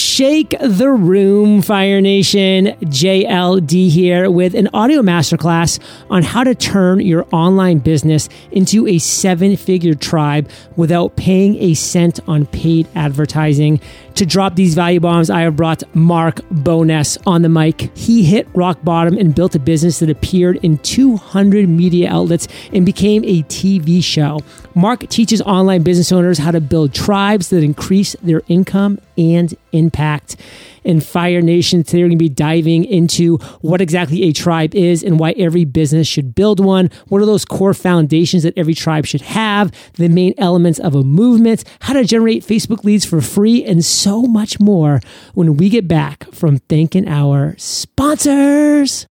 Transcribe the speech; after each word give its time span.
shake 0.00 0.54
the 0.60 0.90
room, 0.90 1.60
Fire 1.60 2.00
Nation. 2.00 2.66
JLD 2.80 3.90
here 3.90 4.30
with 4.30 4.54
an 4.54 4.68
audio 4.72 5.02
masterclass 5.02 5.78
on 6.08 6.22
how 6.22 6.42
to 6.42 6.54
turn 6.54 7.00
your 7.00 7.26
online 7.32 7.78
business 7.78 8.28
into 8.50 8.88
a 8.88 8.98
seven 8.98 9.56
figure 9.56 9.94
tribe 9.94 10.48
without 10.76 11.16
paying 11.16 11.56
a 11.56 11.74
cent 11.74 12.18
on 12.26 12.46
paid 12.46 12.88
advertising. 12.94 13.78
To 14.14 14.26
drop 14.26 14.56
these 14.56 14.74
value 14.74 15.00
bombs, 15.00 15.30
I 15.30 15.42
have 15.42 15.56
brought 15.56 15.82
Mark 15.94 16.40
Bowness 16.50 17.18
on 17.26 17.42
the 17.42 17.48
mic. 17.48 17.96
He 17.96 18.24
hit 18.24 18.48
rock 18.54 18.82
bottom 18.82 19.16
and 19.16 19.34
built 19.34 19.54
a 19.54 19.58
business 19.58 19.98
that 20.00 20.10
appeared 20.10 20.56
in 20.62 20.78
200 20.78 21.68
media 21.68 22.10
outlets 22.10 22.48
and 22.72 22.84
became 22.84 23.22
a 23.24 23.42
TV 23.44 24.02
show. 24.02 24.40
Mark 24.74 25.08
teaches 25.08 25.42
online 25.42 25.82
business 25.82 26.12
owners 26.12 26.38
how 26.38 26.50
to 26.50 26.60
build 26.60 26.94
tribes 26.94 27.50
that 27.50 27.62
increase 27.62 28.14
their 28.22 28.42
income 28.48 28.98
and 29.20 29.54
impact. 29.72 30.36
In 30.82 31.00
Fire 31.00 31.42
Nation, 31.42 31.82
today 31.82 31.98
we're 31.98 32.08
going 32.08 32.18
to 32.18 32.24
be 32.24 32.30
diving 32.30 32.84
into 32.84 33.36
what 33.60 33.82
exactly 33.82 34.22
a 34.22 34.32
tribe 34.32 34.74
is 34.74 35.02
and 35.02 35.18
why 35.18 35.32
every 35.32 35.66
business 35.66 36.08
should 36.08 36.34
build 36.34 36.58
one. 36.58 36.90
What 37.08 37.20
are 37.20 37.26
those 37.26 37.44
core 37.44 37.74
foundations 37.74 38.44
that 38.44 38.56
every 38.56 38.72
tribe 38.72 39.04
should 39.04 39.20
have? 39.20 39.72
The 39.94 40.08
main 40.08 40.32
elements 40.38 40.78
of 40.78 40.94
a 40.94 41.02
movement, 41.02 41.64
how 41.80 41.92
to 41.92 42.04
generate 42.04 42.46
Facebook 42.46 42.82
leads 42.82 43.04
for 43.04 43.20
free, 43.20 43.62
and 43.62 43.84
so 43.84 44.22
much 44.22 44.58
more 44.58 45.00
when 45.34 45.58
we 45.58 45.68
get 45.68 45.86
back 45.86 46.32
from 46.32 46.56
thanking 46.58 47.06
our 47.06 47.54
sponsors. 47.58 49.06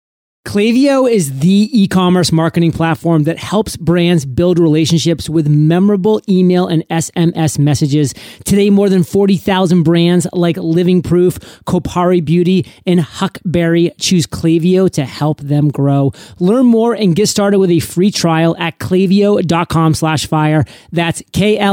Klaviyo 0.47 1.11
is 1.11 1.41
the 1.41 1.69
e-commerce 1.73 2.31
marketing 2.31 2.71
platform 2.71 3.25
that 3.25 3.37
helps 3.37 3.77
brands 3.77 4.25
build 4.25 4.61
relationships 4.61 5.29
with 5.29 5.49
memorable 5.49 6.23
email 6.29 6.69
and 6.69 6.87
SMS 6.89 7.59
messages. 7.59 8.15
Today, 8.45 8.71
more 8.71 8.89
than 8.89 9.03
40,000 9.03 9.83
brands 9.83 10.25
like 10.33 10.57
Living 10.57 11.03
Proof, 11.03 11.41
Kopari 11.67 12.25
Beauty, 12.25 12.65
and 12.87 13.01
Huckberry 13.01 13.91
choose 13.99 14.29
Klaviyo 14.29 14.89
to 14.93 15.05
help 15.05 15.41
them 15.41 15.69
grow. 15.69 16.13
Learn 16.39 16.67
more 16.67 16.95
and 16.95 17.17
get 17.17 17.27
started 17.27 17.59
with 17.59 17.73
a 17.73 17.81
free 17.81 18.13
trial 18.13 18.57
at 18.57 18.79
klaviyo.com 18.79 19.95
slash 19.95 20.27
fire. 20.27 20.65
That's 20.93 21.25
K-L-A-V-I-Y-O 21.33 21.65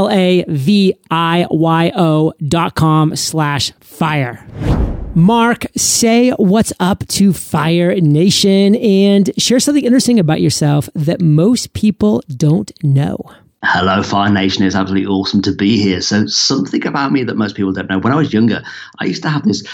dot 2.48 2.74
com 2.74 3.14
slash 3.14 3.70
fire. 3.80 4.83
Mark, 5.16 5.66
say 5.76 6.30
what's 6.32 6.72
up 6.80 7.06
to 7.06 7.32
Fire 7.32 7.94
Nation 8.00 8.74
and 8.74 9.30
share 9.38 9.60
something 9.60 9.84
interesting 9.84 10.18
about 10.18 10.40
yourself 10.40 10.88
that 10.96 11.20
most 11.20 11.72
people 11.72 12.20
don't 12.36 12.72
know. 12.82 13.16
Hello, 13.62 14.02
Fire 14.02 14.32
Nation. 14.32 14.64
It's 14.64 14.74
absolutely 14.74 15.06
awesome 15.06 15.40
to 15.42 15.54
be 15.54 15.80
here. 15.80 16.00
So, 16.00 16.26
something 16.26 16.84
about 16.84 17.12
me 17.12 17.22
that 17.22 17.36
most 17.36 17.54
people 17.54 17.72
don't 17.72 17.88
know. 17.88 18.00
When 18.00 18.12
I 18.12 18.16
was 18.16 18.32
younger, 18.32 18.62
I 18.98 19.04
used 19.04 19.22
to 19.22 19.30
have 19.30 19.44
this 19.44 19.64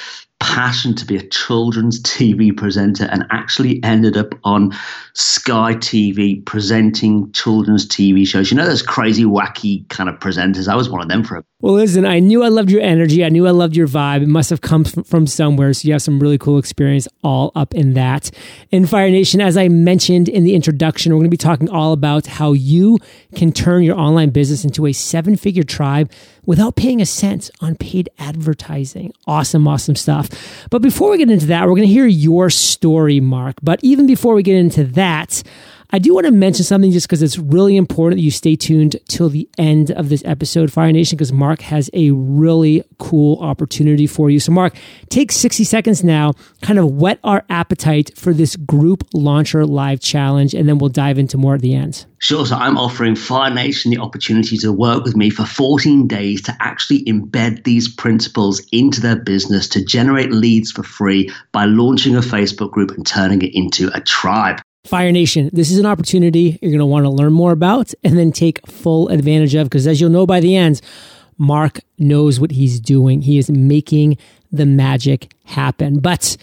passion 0.41 0.94
to 0.96 1.05
be 1.05 1.16
a 1.16 1.22
children's 1.28 2.02
TV 2.02 2.56
presenter 2.56 3.05
and 3.05 3.24
actually 3.30 3.83
ended 3.84 4.16
up 4.16 4.34
on 4.42 4.74
Sky 5.14 5.74
TV 5.74 6.44
presenting 6.44 7.30
children's 7.32 7.86
TV 7.86 8.27
shows. 8.27 8.50
You 8.50 8.56
know, 8.56 8.66
those 8.66 8.82
crazy, 8.82 9.24
wacky 9.24 9.88
kind 9.88 10.08
of 10.08 10.19
presenters. 10.19 10.66
I 10.66 10.74
was 10.74 10.88
one 10.88 11.02
of 11.02 11.08
them 11.08 11.22
for 11.22 11.36
a 11.36 11.44
well, 11.62 11.74
listen, 11.74 12.06
I 12.06 12.20
knew 12.20 12.42
I 12.42 12.48
loved 12.48 12.70
your 12.70 12.80
energy. 12.80 13.22
I 13.22 13.28
knew 13.28 13.47
I 13.47 13.50
loved 13.50 13.77
your 13.77 13.86
vibe. 13.86 14.22
It 14.22 14.28
must 14.28 14.48
have 14.48 14.62
come 14.62 14.82
from 14.82 15.27
somewhere. 15.27 15.74
So 15.74 15.86
you 15.86 15.92
have 15.92 16.00
some 16.00 16.19
really 16.19 16.38
cool 16.38 16.56
experience 16.56 17.06
all 17.22 17.52
up 17.54 17.75
in 17.75 17.92
that. 17.94 18.30
In 18.70 18.86
Fire 18.86 19.10
Nation, 19.10 19.42
as 19.42 19.58
I 19.58 19.69
mentioned 19.69 20.30
in 20.30 20.44
the 20.44 20.54
introduction, 20.54 21.12
we're 21.12 21.19
going 21.19 21.30
to 21.30 21.30
be 21.30 21.36
talking 21.36 21.69
all 21.69 21.92
about 21.92 22.27
how 22.27 22.52
you 22.52 22.98
can 23.34 23.52
turn 23.52 23.82
your 23.82 23.98
online 23.98 24.30
business 24.30 24.64
into 24.64 24.86
a 24.86 24.94
seven 24.94 25.36
figure 25.36 25.62
tribe 25.62 26.10
without 26.46 26.77
paying 26.77 27.00
a 27.00 27.06
cent 27.06 27.50
on 27.60 27.74
paid 27.77 28.08
advertising. 28.19 29.12
Awesome, 29.27 29.66
awesome 29.66 29.96
stuff. 29.96 30.28
But 30.70 30.82
before 30.82 31.10
we 31.10 31.19
get 31.19 31.30
into 31.30 31.47
that, 31.47 31.62
we're 31.66 31.77
going 31.77 31.88
to 31.88 31.92
hear 31.92 32.06
your 32.06 32.50
story, 32.50 33.20
Mark. 33.20 33.56
But 33.62 33.80
even 33.82 34.06
before 34.06 34.34
we 34.34 34.42
get 34.42 34.56
into 34.56 34.84
that, 34.84 35.42
I 35.92 35.98
do 35.98 36.14
want 36.14 36.26
to 36.26 36.30
mention 36.30 36.64
something 36.64 36.92
just 36.92 37.08
because 37.08 37.20
it's 37.20 37.36
really 37.36 37.76
important 37.76 38.18
that 38.18 38.22
you 38.22 38.30
stay 38.30 38.54
tuned 38.54 38.96
till 39.08 39.28
the 39.28 39.48
end 39.58 39.90
of 39.90 40.08
this 40.08 40.22
episode, 40.24 40.72
Fire 40.72 40.92
Nation, 40.92 41.16
because 41.16 41.32
Mark 41.32 41.60
has 41.62 41.90
a 41.92 42.12
really 42.12 42.84
cool 42.98 43.38
opportunity 43.40 44.06
for 44.06 44.30
you. 44.30 44.38
So, 44.38 44.52
Mark, 44.52 44.76
take 45.08 45.32
60 45.32 45.64
seconds 45.64 46.04
now, 46.04 46.34
kind 46.62 46.78
of 46.78 46.92
whet 46.92 47.18
our 47.24 47.44
appetite 47.48 48.16
for 48.16 48.32
this 48.32 48.54
group 48.54 49.02
launcher 49.12 49.66
live 49.66 49.98
challenge, 50.00 50.54
and 50.54 50.68
then 50.68 50.78
we'll 50.78 50.90
dive 50.90 51.18
into 51.18 51.36
more 51.36 51.56
at 51.56 51.60
the 51.60 51.74
end. 51.74 52.06
Sure. 52.18 52.46
So 52.46 52.54
I'm 52.54 52.78
offering 52.78 53.16
Fire 53.16 53.52
Nation 53.52 53.90
the 53.90 53.98
opportunity 53.98 54.58
to 54.58 54.72
work 54.72 55.02
with 55.04 55.16
me 55.16 55.30
for 55.30 55.44
14 55.44 56.06
days 56.06 56.42
to 56.42 56.56
actually 56.60 57.02
embed 57.06 57.64
these 57.64 57.88
principles 57.88 58.60
into 58.70 59.00
their 59.00 59.16
business 59.16 59.66
to 59.70 59.84
generate 59.84 60.30
leads 60.30 60.70
for 60.70 60.82
free 60.82 61.30
by 61.50 61.64
launching 61.64 62.14
a 62.14 62.20
Facebook 62.20 62.70
group 62.70 62.90
and 62.90 63.06
turning 63.06 63.42
it 63.42 63.54
into 63.54 63.90
a 63.94 64.00
tribe. 64.00 64.60
Fire 64.84 65.12
Nation, 65.12 65.50
this 65.52 65.70
is 65.70 65.78
an 65.78 65.86
opportunity 65.86 66.58
you're 66.60 66.70
going 66.70 66.78
to 66.78 66.86
want 66.86 67.04
to 67.04 67.10
learn 67.10 67.32
more 67.32 67.52
about 67.52 67.92
and 68.02 68.18
then 68.18 68.32
take 68.32 68.66
full 68.66 69.08
advantage 69.08 69.54
of 69.54 69.66
because, 69.66 69.86
as 69.86 70.00
you'll 70.00 70.10
know 70.10 70.26
by 70.26 70.41
the 70.41 70.56
end, 70.56 70.80
Mark 71.36 71.80
knows 71.98 72.41
what 72.41 72.50
he's 72.50 72.80
doing. 72.80 73.22
He 73.22 73.38
is 73.38 73.50
making 73.50 74.19
the 74.50 74.66
magic 74.66 75.32
happen. 75.44 76.00
But 76.00 76.36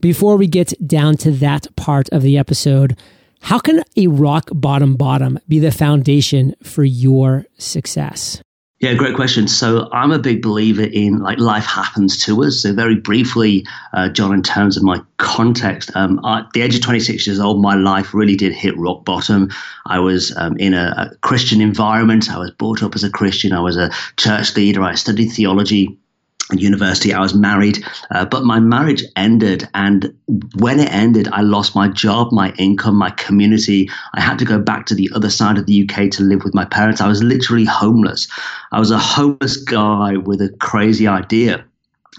before 0.00 0.36
we 0.36 0.46
get 0.46 0.72
down 0.86 1.16
to 1.18 1.30
that 1.32 1.74
part 1.76 2.08
of 2.10 2.22
the 2.22 2.38
episode, 2.38 2.96
how 3.40 3.58
can 3.58 3.82
a 3.96 4.06
rock 4.06 4.48
bottom 4.52 4.94
bottom 4.94 5.38
be 5.48 5.58
the 5.58 5.72
foundation 5.72 6.54
for 6.62 6.84
your 6.84 7.46
success? 7.56 8.42
Yeah, 8.80 8.94
great 8.94 9.16
question. 9.16 9.48
So 9.48 9.88
I'm 9.92 10.12
a 10.12 10.20
big 10.20 10.40
believer 10.40 10.84
in 10.84 11.18
like 11.18 11.38
life 11.38 11.64
happens 11.64 12.24
to 12.24 12.44
us. 12.44 12.62
So 12.62 12.72
very 12.72 12.94
briefly, 12.94 13.66
uh, 13.92 14.08
John, 14.08 14.32
in 14.32 14.40
terms 14.40 14.76
of 14.76 14.84
my 14.84 15.00
context, 15.16 15.90
um, 15.96 16.24
at 16.24 16.48
the 16.52 16.62
age 16.62 16.76
of 16.76 16.82
26 16.82 17.26
years 17.26 17.40
old, 17.40 17.60
my 17.60 17.74
life 17.74 18.14
really 18.14 18.36
did 18.36 18.52
hit 18.52 18.78
rock 18.78 19.04
bottom. 19.04 19.50
I 19.86 19.98
was 19.98 20.36
um, 20.36 20.56
in 20.58 20.74
a, 20.74 20.94
a 20.96 21.16
Christian 21.22 21.60
environment. 21.60 22.30
I 22.30 22.38
was 22.38 22.52
brought 22.52 22.84
up 22.84 22.94
as 22.94 23.02
a 23.02 23.10
Christian. 23.10 23.52
I 23.52 23.58
was 23.60 23.76
a 23.76 23.90
church 24.16 24.54
leader. 24.54 24.82
I 24.82 24.94
studied 24.94 25.30
theology 25.30 25.98
university. 26.52 27.12
I 27.12 27.20
was 27.20 27.34
married, 27.34 27.84
uh, 28.10 28.24
but 28.24 28.44
my 28.44 28.60
marriage 28.60 29.04
ended. 29.16 29.68
And 29.74 30.14
when 30.56 30.80
it 30.80 30.90
ended, 30.92 31.28
I 31.32 31.42
lost 31.42 31.74
my 31.74 31.88
job, 31.88 32.32
my 32.32 32.52
income, 32.58 32.96
my 32.96 33.10
community. 33.10 33.90
I 34.14 34.20
had 34.20 34.38
to 34.38 34.44
go 34.44 34.58
back 34.58 34.86
to 34.86 34.94
the 34.94 35.10
other 35.14 35.30
side 35.30 35.58
of 35.58 35.66
the 35.66 35.82
UK 35.88 36.10
to 36.12 36.22
live 36.22 36.44
with 36.44 36.54
my 36.54 36.64
parents. 36.64 37.00
I 37.00 37.08
was 37.08 37.22
literally 37.22 37.64
homeless. 37.64 38.28
I 38.72 38.78
was 38.78 38.90
a 38.90 38.98
homeless 38.98 39.56
guy 39.56 40.16
with 40.16 40.40
a 40.40 40.48
crazy 40.60 41.06
idea. 41.06 41.64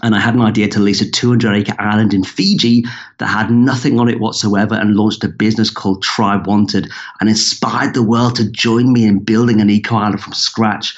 And 0.02 0.14
I 0.14 0.18
had 0.20 0.34
an 0.34 0.40
idea 0.40 0.68
to 0.68 0.80
lease 0.80 1.00
a 1.00 1.10
200 1.10 1.54
acre 1.54 1.74
island 1.78 2.14
in 2.14 2.24
Fiji 2.24 2.84
that 3.18 3.26
had 3.26 3.50
nothing 3.50 3.98
on 3.98 4.08
it 4.08 4.20
whatsoever 4.20 4.74
and 4.74 4.96
launched 4.96 5.24
a 5.24 5.28
business 5.28 5.70
called 5.70 6.02
Tribe 6.02 6.46
Wanted 6.46 6.90
and 7.20 7.28
inspired 7.28 7.94
the 7.94 8.02
world 8.02 8.36
to 8.36 8.50
join 8.50 8.92
me 8.92 9.04
in 9.04 9.18
building 9.18 9.60
an 9.60 9.68
eco 9.68 9.96
island 9.96 10.22
from 10.22 10.32
scratch. 10.32 10.96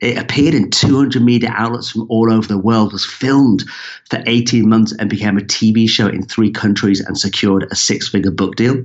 It 0.00 0.18
appeared 0.18 0.54
in 0.54 0.70
200 0.70 1.22
media 1.22 1.52
outlets 1.54 1.90
from 1.90 2.06
all 2.10 2.32
over 2.32 2.46
the 2.46 2.58
world, 2.58 2.92
was 2.92 3.06
filmed 3.06 3.64
for 4.10 4.22
18 4.26 4.68
months, 4.68 4.92
and 4.98 5.08
became 5.08 5.38
a 5.38 5.42
TV 5.42 5.88
show 5.88 6.08
in 6.08 6.22
three 6.22 6.50
countries 6.50 7.00
and 7.00 7.16
secured 7.16 7.68
a 7.70 7.76
six 7.76 8.08
figure 8.08 8.30
book 8.30 8.56
deal. 8.56 8.84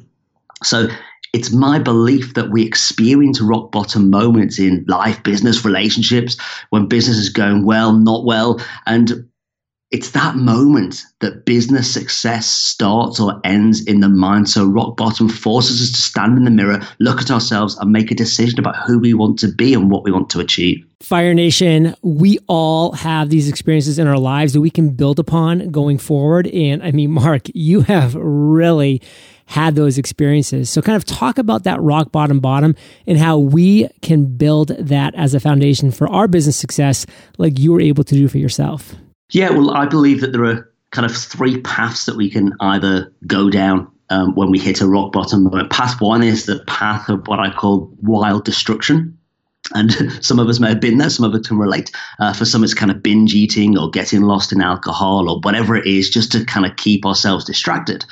So 0.63 0.87
it's 1.33 1.51
my 1.51 1.77
belief 1.77 2.33
that 2.35 2.51
we 2.51 2.65
experience 2.65 3.41
rock 3.41 3.71
bottom 3.71 4.09
moments 4.09 4.59
in 4.59 4.85
life, 4.87 5.21
business, 5.23 5.65
relationships, 5.65 6.37
when 6.69 6.87
business 6.87 7.17
is 7.17 7.29
going 7.29 7.65
well, 7.65 7.93
not 7.93 8.25
well. 8.25 8.61
And 8.85 9.27
it's 9.91 10.11
that 10.11 10.35
moment 10.35 11.01
that 11.21 11.45
business 11.45 11.91
success 11.91 12.45
starts 12.45 13.21
or 13.21 13.39
ends 13.45 13.85
in 13.85 14.01
the 14.01 14.09
mind. 14.09 14.49
So 14.49 14.65
rock 14.65 14.97
bottom 14.97 15.29
forces 15.29 15.81
us 15.81 15.91
to 15.91 16.01
stand 16.01 16.37
in 16.37 16.43
the 16.43 16.51
mirror, 16.51 16.81
look 16.99 17.21
at 17.21 17.31
ourselves, 17.31 17.77
and 17.77 17.91
make 17.91 18.11
a 18.11 18.15
decision 18.15 18.59
about 18.59 18.75
who 18.75 18.99
we 18.99 19.13
want 19.13 19.39
to 19.39 19.47
be 19.47 19.73
and 19.73 19.89
what 19.89 20.03
we 20.03 20.11
want 20.11 20.29
to 20.31 20.41
achieve. 20.41 20.85
Fire 20.99 21.33
Nation, 21.33 21.95
we 22.01 22.37
all 22.47 22.91
have 22.93 23.29
these 23.29 23.47
experiences 23.47 23.97
in 23.97 24.07
our 24.07 24.17
lives 24.17 24.53
that 24.53 24.61
we 24.61 24.69
can 24.69 24.89
build 24.89 25.19
upon 25.19 25.71
going 25.71 25.97
forward. 25.97 26.47
And 26.47 26.83
I 26.83 26.91
mean, 26.91 27.11
Mark, 27.11 27.43
you 27.53 27.81
have 27.81 28.13
really 28.15 29.01
had 29.45 29.75
those 29.75 29.97
experiences. 29.97 30.69
So, 30.69 30.81
kind 30.81 30.97
of 30.97 31.05
talk 31.05 31.37
about 31.37 31.63
that 31.63 31.81
rock 31.81 32.11
bottom 32.11 32.41
bottom 32.41 32.75
and 33.05 33.17
how 33.17 33.37
we 33.37 33.87
can 34.01 34.35
build 34.35 34.69
that 34.79 35.15
as 35.15 35.33
a 35.33 35.39
foundation 35.39 35.91
for 35.91 36.09
our 36.09 36.27
business 36.27 36.57
success, 36.57 37.05
like 37.37 37.57
you 37.57 37.71
were 37.71 37.79
able 37.79 38.03
to 38.03 38.15
do 38.15 38.27
for 38.27 38.39
yourself. 38.39 38.93
Yeah, 39.31 39.49
well, 39.49 39.71
I 39.71 39.85
believe 39.85 40.21
that 40.21 40.31
there 40.31 40.45
are 40.45 40.71
kind 40.91 41.05
of 41.05 41.15
three 41.15 41.59
paths 41.61 42.05
that 42.05 42.15
we 42.15 42.29
can 42.29 42.53
either 42.59 43.11
go 43.25 43.49
down 43.49 43.91
um, 44.09 44.33
when 44.35 44.51
we 44.51 44.59
hit 44.59 44.81
a 44.81 44.87
rock 44.87 45.11
bottom. 45.11 45.49
Path 45.69 45.99
one 45.99 46.23
is 46.23 46.45
the 46.45 46.59
path 46.65 47.09
of 47.09 47.27
what 47.27 47.39
I 47.39 47.51
call 47.51 47.91
wild 48.01 48.45
destruction. 48.45 49.17
And 49.73 49.91
some 50.25 50.39
of 50.39 50.47
us 50.47 50.59
may 50.59 50.69
have 50.69 50.79
been 50.79 50.97
there, 50.97 51.09
some 51.09 51.25
of 51.25 51.37
us 51.37 51.47
can 51.47 51.57
relate. 51.57 51.91
Uh, 52.19 52.33
for 52.33 52.45
some, 52.45 52.63
it's 52.63 52.73
kind 52.73 52.91
of 52.91 53.03
binge 53.03 53.33
eating 53.33 53.77
or 53.77 53.89
getting 53.89 54.21
lost 54.21 54.53
in 54.53 54.61
alcohol 54.61 55.29
or 55.29 55.39
whatever 55.41 55.75
it 55.75 55.85
is, 55.85 56.09
just 56.09 56.31
to 56.31 56.45
kind 56.45 56.65
of 56.65 56.75
keep 56.77 57.05
ourselves 57.05 57.43
distracted. 57.43 58.05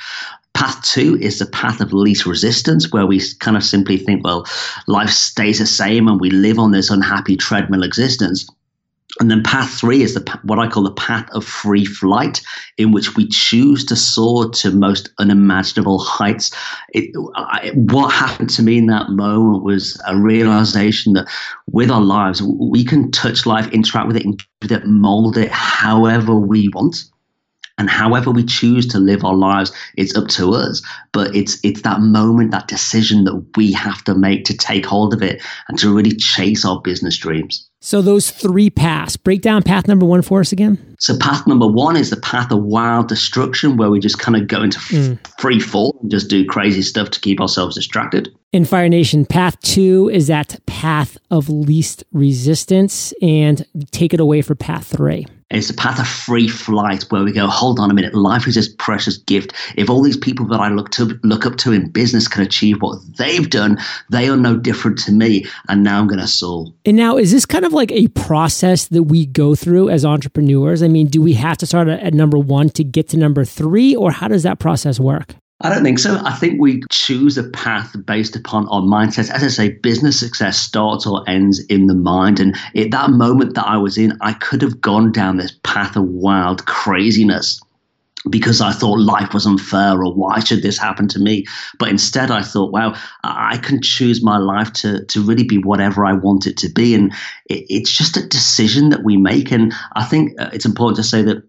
Path 0.52 0.82
two 0.82 1.18
is 1.20 1.38
the 1.38 1.46
path 1.46 1.80
of 1.80 1.92
least 1.92 2.24
resistance, 2.26 2.92
where 2.92 3.06
we 3.06 3.20
kind 3.40 3.56
of 3.56 3.64
simply 3.64 3.98
think, 3.98 4.24
well, 4.24 4.46
life 4.86 5.10
stays 5.10 5.58
the 5.58 5.66
same 5.66 6.08
and 6.08 6.20
we 6.20 6.30
live 6.30 6.58
on 6.58 6.72
this 6.72 6.90
unhappy 6.90 7.36
treadmill 7.36 7.82
existence. 7.82 8.46
And 9.18 9.30
then 9.30 9.42
path 9.42 9.70
three 9.70 10.02
is 10.02 10.14
the 10.14 10.40
what 10.42 10.58
I 10.58 10.68
call 10.68 10.82
the 10.82 10.92
path 10.92 11.28
of 11.32 11.44
free 11.44 11.84
flight, 11.84 12.42
in 12.76 12.92
which 12.92 13.16
we 13.16 13.26
choose 13.28 13.84
to 13.86 13.96
soar 13.96 14.50
to 14.50 14.70
most 14.70 15.10
unimaginable 15.18 15.98
heights. 15.98 16.50
It, 16.90 17.10
I, 17.34 17.72
what 17.74 18.12
happened 18.12 18.50
to 18.50 18.62
me 18.62 18.78
in 18.78 18.86
that 18.86 19.10
moment 19.10 19.64
was 19.64 20.00
a 20.06 20.18
realization 20.18 21.14
that 21.14 21.28
with 21.66 21.90
our 21.90 22.00
lives, 22.00 22.42
we 22.42 22.84
can 22.84 23.10
touch 23.10 23.46
life, 23.46 23.68
interact 23.72 24.08
with 24.08 24.16
it, 24.16 24.24
and 24.24 24.42
with 24.60 24.72
it, 24.72 24.86
mold 24.86 25.38
it 25.38 25.50
however 25.50 26.34
we 26.34 26.68
want 26.68 27.04
and 27.78 27.90
however 27.90 28.30
we 28.30 28.44
choose 28.44 28.86
to 28.88 28.98
live 28.98 29.24
our 29.24 29.34
lives 29.34 29.72
it's 29.96 30.16
up 30.16 30.28
to 30.28 30.54
us. 30.54 30.82
But 31.12 31.34
it's 31.34 31.58
it's 31.62 31.82
that 31.82 32.00
moment 32.00 32.50
that 32.50 32.68
decision 32.68 33.24
that 33.24 33.44
we 33.56 33.72
have 33.72 34.02
to 34.04 34.14
make 34.14 34.44
to 34.46 34.56
take 34.56 34.86
hold 34.86 35.14
of 35.14 35.22
it 35.22 35.42
and 35.68 35.78
to 35.78 35.94
really 35.94 36.14
chase 36.16 36.64
our 36.64 36.80
business 36.80 37.16
dreams. 37.16 37.68
So 37.80 38.02
those 38.02 38.30
three 38.30 38.70
paths 38.70 39.16
break 39.16 39.42
down 39.42 39.62
path 39.62 39.86
number 39.86 40.06
one 40.06 40.22
for 40.22 40.40
us 40.40 40.50
again? 40.50 40.96
So 40.98 41.16
path 41.18 41.46
number 41.46 41.68
one 41.68 41.96
is 41.96 42.10
the 42.10 42.16
path 42.16 42.50
of 42.50 42.62
wild 42.64 43.08
destruction 43.08 43.76
where 43.76 43.90
we 43.90 44.00
just 44.00 44.18
kind 44.18 44.36
of 44.36 44.48
go 44.48 44.62
into 44.62 44.78
mm. 44.78 45.18
free 45.38 45.60
fall 45.60 45.96
and 46.02 46.10
just 46.10 46.28
do 46.28 46.44
crazy 46.44 46.82
stuff 46.82 47.10
to 47.10 47.20
keep 47.20 47.40
ourselves 47.40 47.76
distracted. 47.76 48.34
In 48.52 48.64
fire 48.64 48.88
nation 48.88 49.24
path 49.24 49.60
two 49.60 50.10
is 50.12 50.26
that 50.26 50.58
path 50.66 51.16
of 51.30 51.48
least 51.48 52.04
resistance 52.12 53.12
and 53.22 53.64
take 53.92 54.14
it 54.14 54.20
away 54.20 54.42
for 54.42 54.54
path 54.54 54.86
three 54.86 55.26
it's 55.50 55.70
a 55.70 55.74
path 55.74 56.00
of 56.00 56.08
free 56.08 56.48
flight 56.48 57.04
where 57.10 57.22
we 57.22 57.32
go, 57.32 57.46
hold 57.46 57.78
on 57.78 57.90
a 57.90 57.94
minute, 57.94 58.14
life 58.14 58.48
is 58.48 58.56
this 58.56 58.68
precious 58.78 59.16
gift. 59.16 59.52
If 59.76 59.88
all 59.88 60.02
these 60.02 60.16
people 60.16 60.44
that 60.46 60.60
I 60.60 60.68
look 60.68 60.90
to 60.92 61.18
look 61.22 61.46
up 61.46 61.56
to 61.58 61.72
in 61.72 61.88
business 61.90 62.26
can 62.26 62.42
achieve 62.42 62.82
what 62.82 62.98
they've 63.16 63.48
done, 63.48 63.78
they 64.10 64.28
are 64.28 64.36
no 64.36 64.56
different 64.56 64.98
to 65.00 65.12
me. 65.12 65.46
And 65.68 65.84
now 65.84 66.00
I'm 66.00 66.08
gonna 66.08 66.26
soar. 66.26 66.66
And 66.84 66.96
now 66.96 67.16
is 67.16 67.30
this 67.30 67.46
kind 67.46 67.64
of 67.64 67.72
like 67.72 67.92
a 67.92 68.08
process 68.08 68.88
that 68.88 69.04
we 69.04 69.26
go 69.26 69.54
through 69.54 69.88
as 69.88 70.04
entrepreneurs? 70.04 70.82
I 70.82 70.88
mean, 70.88 71.06
do 71.06 71.22
we 71.22 71.34
have 71.34 71.58
to 71.58 71.66
start 71.66 71.86
at 71.88 72.12
number 72.12 72.38
one 72.38 72.68
to 72.70 72.82
get 72.82 73.08
to 73.10 73.16
number 73.16 73.44
three, 73.44 73.94
or 73.94 74.10
how 74.10 74.28
does 74.28 74.42
that 74.42 74.58
process 74.58 74.98
work? 74.98 75.34
I 75.60 75.70
don't 75.70 75.82
think 75.82 75.98
so. 75.98 76.20
I 76.22 76.32
think 76.32 76.60
we 76.60 76.82
choose 76.90 77.38
a 77.38 77.48
path 77.48 77.96
based 78.04 78.36
upon 78.36 78.68
our 78.68 78.82
mindsets. 78.82 79.30
As 79.30 79.42
I 79.42 79.48
say, 79.48 79.68
business 79.70 80.20
success 80.20 80.58
starts 80.58 81.06
or 81.06 81.24
ends 81.26 81.60
in 81.66 81.86
the 81.86 81.94
mind. 81.94 82.40
And 82.40 82.54
at 82.76 82.90
that 82.90 83.10
moment 83.10 83.54
that 83.54 83.66
I 83.66 83.78
was 83.78 83.96
in, 83.96 84.18
I 84.20 84.34
could 84.34 84.60
have 84.60 84.82
gone 84.82 85.12
down 85.12 85.38
this 85.38 85.58
path 85.62 85.96
of 85.96 86.04
wild 86.04 86.66
craziness 86.66 87.58
because 88.28 88.60
I 88.60 88.72
thought 88.72 88.98
life 88.98 89.32
was 89.32 89.46
unfair 89.46 90.04
or 90.04 90.12
why 90.12 90.40
should 90.40 90.62
this 90.62 90.76
happen 90.76 91.08
to 91.08 91.18
me? 91.18 91.46
But 91.78 91.88
instead, 91.88 92.30
I 92.30 92.42
thought, 92.42 92.72
wow, 92.72 92.94
I 93.24 93.56
can 93.56 93.80
choose 93.80 94.22
my 94.22 94.36
life 94.36 94.72
to, 94.74 95.06
to 95.06 95.22
really 95.22 95.44
be 95.44 95.58
whatever 95.58 96.04
I 96.04 96.12
want 96.12 96.46
it 96.46 96.58
to 96.58 96.68
be. 96.68 96.94
And 96.94 97.12
it, 97.48 97.64
it's 97.70 97.96
just 97.96 98.16
a 98.18 98.28
decision 98.28 98.90
that 98.90 99.04
we 99.04 99.16
make. 99.16 99.50
And 99.52 99.72
I 99.94 100.04
think 100.04 100.38
uh, 100.38 100.50
it's 100.52 100.66
important 100.66 100.96
to 100.96 101.02
say 101.02 101.22
that 101.22 101.42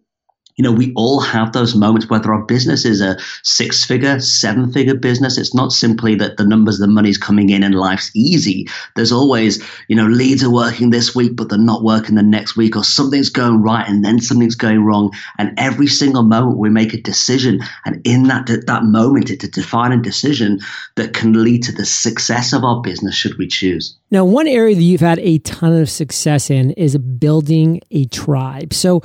you 0.58 0.64
know, 0.64 0.72
we 0.72 0.92
all 0.96 1.20
have 1.20 1.54
those 1.54 1.76
moments, 1.76 2.10
whether 2.10 2.34
our 2.34 2.44
business 2.44 2.84
is 2.84 3.00
a 3.00 3.18
six 3.44 3.86
figure, 3.86 4.20
seven 4.20 4.72
figure 4.74 4.96
business. 4.96 5.38
It's 5.38 5.54
not 5.54 5.72
simply 5.72 6.16
that 6.16 6.38
the 6.38 6.46
numbers, 6.46 6.80
the 6.80 6.88
money's 6.88 7.18
coming 7.18 7.50
in 7.50 7.64
and 7.64 7.76
life's 7.76 8.10
easy. 8.16 8.68
There's 8.96 9.12
always, 9.12 9.64
you 9.88 9.96
know, 9.96 10.08
leads 10.08 10.44
are 10.44 10.52
working 10.52 10.90
this 10.90 11.16
week, 11.16 11.36
but 11.36 11.50
they're 11.50 11.60
not 11.60 11.84
working 11.84 12.16
the 12.16 12.24
next 12.24 12.58
week, 12.58 12.76
or 12.76 12.84
something's 12.84 13.30
going 13.30 13.62
right 13.62 13.88
and 13.88 14.04
then 14.04 14.20
something's 14.20 14.56
going 14.56 14.84
wrong. 14.84 15.14
And 15.38 15.54
every 15.58 15.88
single 15.88 16.24
moment 16.24 16.58
we 16.58 16.70
make 16.72 16.94
a 16.94 17.02
decision. 17.02 17.62
And 17.86 18.02
in 18.04 18.24
that, 18.24 18.48
that 18.66 18.84
moment, 18.84 19.30
it's 19.30 19.44
a 19.44 19.52
defining 19.52 20.02
decision 20.02 20.60
that 20.96 21.14
can 21.14 21.44
lead 21.44 21.62
to 21.64 21.72
the 21.72 21.86
success 21.86 22.52
of 22.52 22.64
our 22.64 22.82
business, 22.82 23.14
should 23.14 23.38
we 23.38 23.48
choose. 23.48 23.96
Now, 24.10 24.26
one 24.26 24.48
area 24.48 24.74
that 24.74 24.82
you've 24.82 25.02
had 25.02 25.20
a 25.20 25.38
ton 25.40 25.80
of 25.80 25.90
success 25.90 26.50
in 26.50 26.72
is 26.72 26.98
building 26.98 27.82
a 27.92 28.06
tribe. 28.06 28.74
So, 28.74 29.04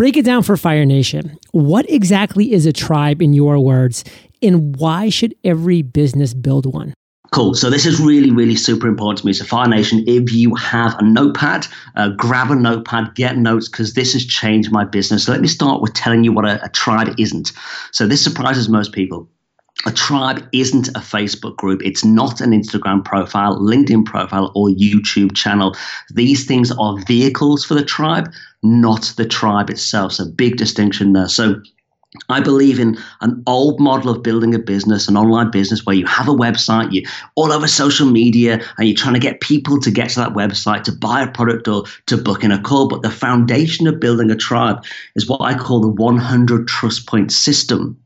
Break 0.00 0.16
it 0.16 0.24
down 0.24 0.42
for 0.42 0.56
Fire 0.56 0.86
Nation. 0.86 1.38
What 1.50 1.84
exactly 1.90 2.54
is 2.54 2.64
a 2.64 2.72
tribe 2.72 3.20
in 3.20 3.34
your 3.34 3.60
words, 3.60 4.02
and 4.40 4.74
why 4.76 5.10
should 5.10 5.34
every 5.44 5.82
business 5.82 6.32
build 6.32 6.64
one? 6.64 6.94
Cool. 7.32 7.52
So 7.52 7.68
this 7.68 7.84
is 7.84 8.00
really, 8.00 8.30
really 8.30 8.56
super 8.56 8.88
important 8.88 9.18
to 9.18 9.26
me. 9.26 9.34
So 9.34 9.44
Fire 9.44 9.68
Nation, 9.68 10.02
if 10.06 10.32
you 10.32 10.54
have 10.54 10.94
a 10.98 11.04
notepad, 11.04 11.66
uh, 11.96 12.08
grab 12.16 12.50
a 12.50 12.54
notepad, 12.54 13.14
get 13.14 13.36
notes, 13.36 13.68
because 13.68 13.92
this 13.92 14.14
has 14.14 14.24
changed 14.24 14.72
my 14.72 14.86
business. 14.86 15.26
So 15.26 15.32
let 15.32 15.42
me 15.42 15.48
start 15.48 15.82
with 15.82 15.92
telling 15.92 16.24
you 16.24 16.32
what 16.32 16.48
a, 16.48 16.64
a 16.64 16.70
tribe 16.70 17.14
isn't. 17.18 17.52
So 17.92 18.06
this 18.06 18.24
surprises 18.24 18.70
most 18.70 18.92
people 18.92 19.28
a 19.86 19.92
tribe 19.92 20.46
isn't 20.52 20.88
a 20.88 21.00
Facebook 21.00 21.56
group. 21.56 21.82
It's 21.82 22.04
not 22.04 22.40
an 22.40 22.50
Instagram 22.50 23.04
profile, 23.04 23.58
LinkedIn 23.58 24.04
profile, 24.04 24.52
or 24.54 24.68
YouTube 24.68 25.34
channel. 25.34 25.74
These 26.12 26.44
things 26.44 26.70
are 26.72 26.98
vehicles 27.06 27.64
for 27.64 27.74
the 27.74 27.84
tribe, 27.84 28.30
not 28.62 29.12
the 29.16 29.26
tribe 29.26 29.70
itself. 29.70 30.12
So, 30.12 30.26
big 30.26 30.56
distinction 30.56 31.14
there. 31.14 31.28
So, 31.28 31.62
I 32.28 32.40
believe 32.40 32.80
in 32.80 32.98
an 33.20 33.42
old 33.46 33.78
model 33.78 34.10
of 34.10 34.24
building 34.24 34.52
a 34.52 34.58
business, 34.58 35.06
an 35.06 35.16
online 35.16 35.52
business 35.52 35.86
where 35.86 35.94
you 35.94 36.06
have 36.06 36.28
a 36.28 36.32
website, 36.34 36.92
you 36.92 37.06
all 37.36 37.52
over 37.52 37.68
social 37.68 38.06
media, 38.06 38.60
and 38.76 38.88
you're 38.88 38.96
trying 38.96 39.14
to 39.14 39.20
get 39.20 39.40
people 39.40 39.78
to 39.80 39.92
get 39.92 40.10
to 40.10 40.20
that 40.20 40.34
website 40.34 40.82
to 40.84 40.92
buy 40.92 41.22
a 41.22 41.30
product 41.30 41.68
or 41.68 41.84
to 42.06 42.16
book 42.16 42.42
in 42.42 42.50
a 42.50 42.60
call. 42.60 42.88
But 42.88 43.02
the 43.02 43.10
foundation 43.10 43.86
of 43.86 44.00
building 44.00 44.30
a 44.30 44.36
tribe 44.36 44.84
is 45.14 45.28
what 45.28 45.40
I 45.40 45.56
call 45.56 45.80
the 45.80 45.88
100 45.88 46.66
trust 46.66 47.06
point 47.06 47.30
system 47.30 47.99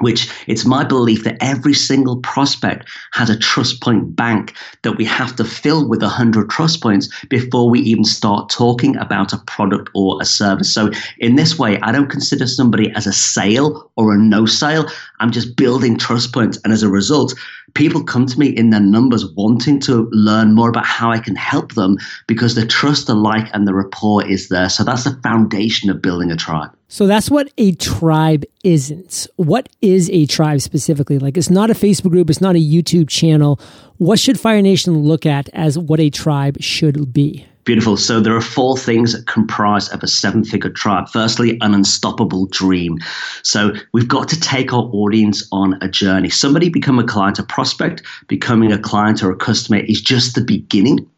which 0.00 0.28
it's 0.48 0.64
my 0.64 0.82
belief 0.82 1.22
that 1.22 1.36
every 1.40 1.74
single 1.74 2.16
prospect 2.18 2.88
has 3.12 3.30
a 3.30 3.38
trust 3.38 3.80
point 3.80 4.16
bank 4.16 4.54
that 4.82 4.96
we 4.96 5.04
have 5.04 5.36
to 5.36 5.44
fill 5.44 5.88
with 5.88 6.02
100 6.02 6.50
trust 6.50 6.82
points 6.82 7.08
before 7.26 7.70
we 7.70 7.80
even 7.80 8.04
start 8.04 8.50
talking 8.50 8.96
about 8.96 9.32
a 9.32 9.38
product 9.46 9.90
or 9.94 10.20
a 10.20 10.24
service. 10.24 10.72
So, 10.72 10.90
in 11.18 11.36
this 11.36 11.58
way, 11.58 11.78
I 11.80 11.92
don't 11.92 12.10
consider 12.10 12.46
somebody 12.46 12.90
as 12.92 13.06
a 13.06 13.12
sale 13.12 13.90
or 13.96 14.12
a 14.12 14.18
no 14.18 14.46
sale. 14.46 14.86
I'm 15.20 15.30
just 15.30 15.56
building 15.56 15.96
trust 15.96 16.32
points. 16.32 16.58
And 16.64 16.72
as 16.72 16.82
a 16.82 16.88
result, 16.88 17.34
people 17.74 18.02
come 18.02 18.26
to 18.26 18.38
me 18.38 18.48
in 18.48 18.70
their 18.70 18.80
numbers 18.80 19.26
wanting 19.34 19.80
to 19.80 20.08
learn 20.12 20.54
more 20.54 20.68
about 20.68 20.86
how 20.86 21.10
I 21.10 21.18
can 21.18 21.36
help 21.36 21.74
them 21.74 21.98
because 22.26 22.54
the 22.54 22.66
trust, 22.66 23.06
the 23.06 23.14
like, 23.14 23.48
and 23.52 23.66
the 23.66 23.74
rapport 23.74 24.26
is 24.26 24.48
there. 24.48 24.68
So, 24.68 24.84
that's 24.84 25.04
the 25.04 25.18
foundation 25.22 25.90
of 25.90 26.00
building 26.00 26.30
a 26.30 26.36
tribe. 26.36 26.70
So 26.94 27.08
that's 27.08 27.28
what 27.28 27.50
a 27.58 27.72
tribe 27.72 28.44
isn't. 28.62 29.26
What 29.34 29.68
is 29.82 30.08
a 30.10 30.26
tribe 30.26 30.60
specifically? 30.60 31.18
Like 31.18 31.36
it's 31.36 31.50
not 31.50 31.68
a 31.68 31.74
Facebook 31.74 32.10
group, 32.10 32.30
it's 32.30 32.40
not 32.40 32.54
a 32.54 32.60
YouTube 32.60 33.08
channel. 33.08 33.58
What 33.96 34.20
should 34.20 34.38
Fire 34.38 34.62
Nation 34.62 34.98
look 34.98 35.26
at 35.26 35.48
as 35.48 35.76
what 35.76 35.98
a 35.98 36.08
tribe 36.08 36.62
should 36.62 37.12
be? 37.12 37.46
Beautiful. 37.64 37.96
So 37.96 38.20
there 38.20 38.36
are 38.36 38.42
four 38.42 38.76
things 38.76 39.12
that 39.12 39.26
comprise 39.26 39.88
of 39.88 40.02
a 40.02 40.06
seven 40.06 40.44
figure 40.44 40.70
tribe. 40.70 41.08
Firstly, 41.08 41.58
an 41.62 41.72
unstoppable 41.74 42.46
dream. 42.46 42.98
So 43.42 43.72
we've 43.92 44.08
got 44.08 44.28
to 44.28 44.40
take 44.40 44.72
our 44.72 44.84
audience 44.92 45.46
on 45.50 45.78
a 45.80 45.88
journey. 45.88 46.28
Somebody 46.28 46.68
become 46.68 46.98
a 46.98 47.04
client, 47.04 47.38
a 47.38 47.42
prospect, 47.42 48.02
becoming 48.28 48.70
a 48.70 48.78
client 48.78 49.22
or 49.22 49.30
a 49.30 49.36
customer 49.36 49.78
is 49.78 50.00
just 50.00 50.34
the 50.34 50.44
beginning 50.44 51.08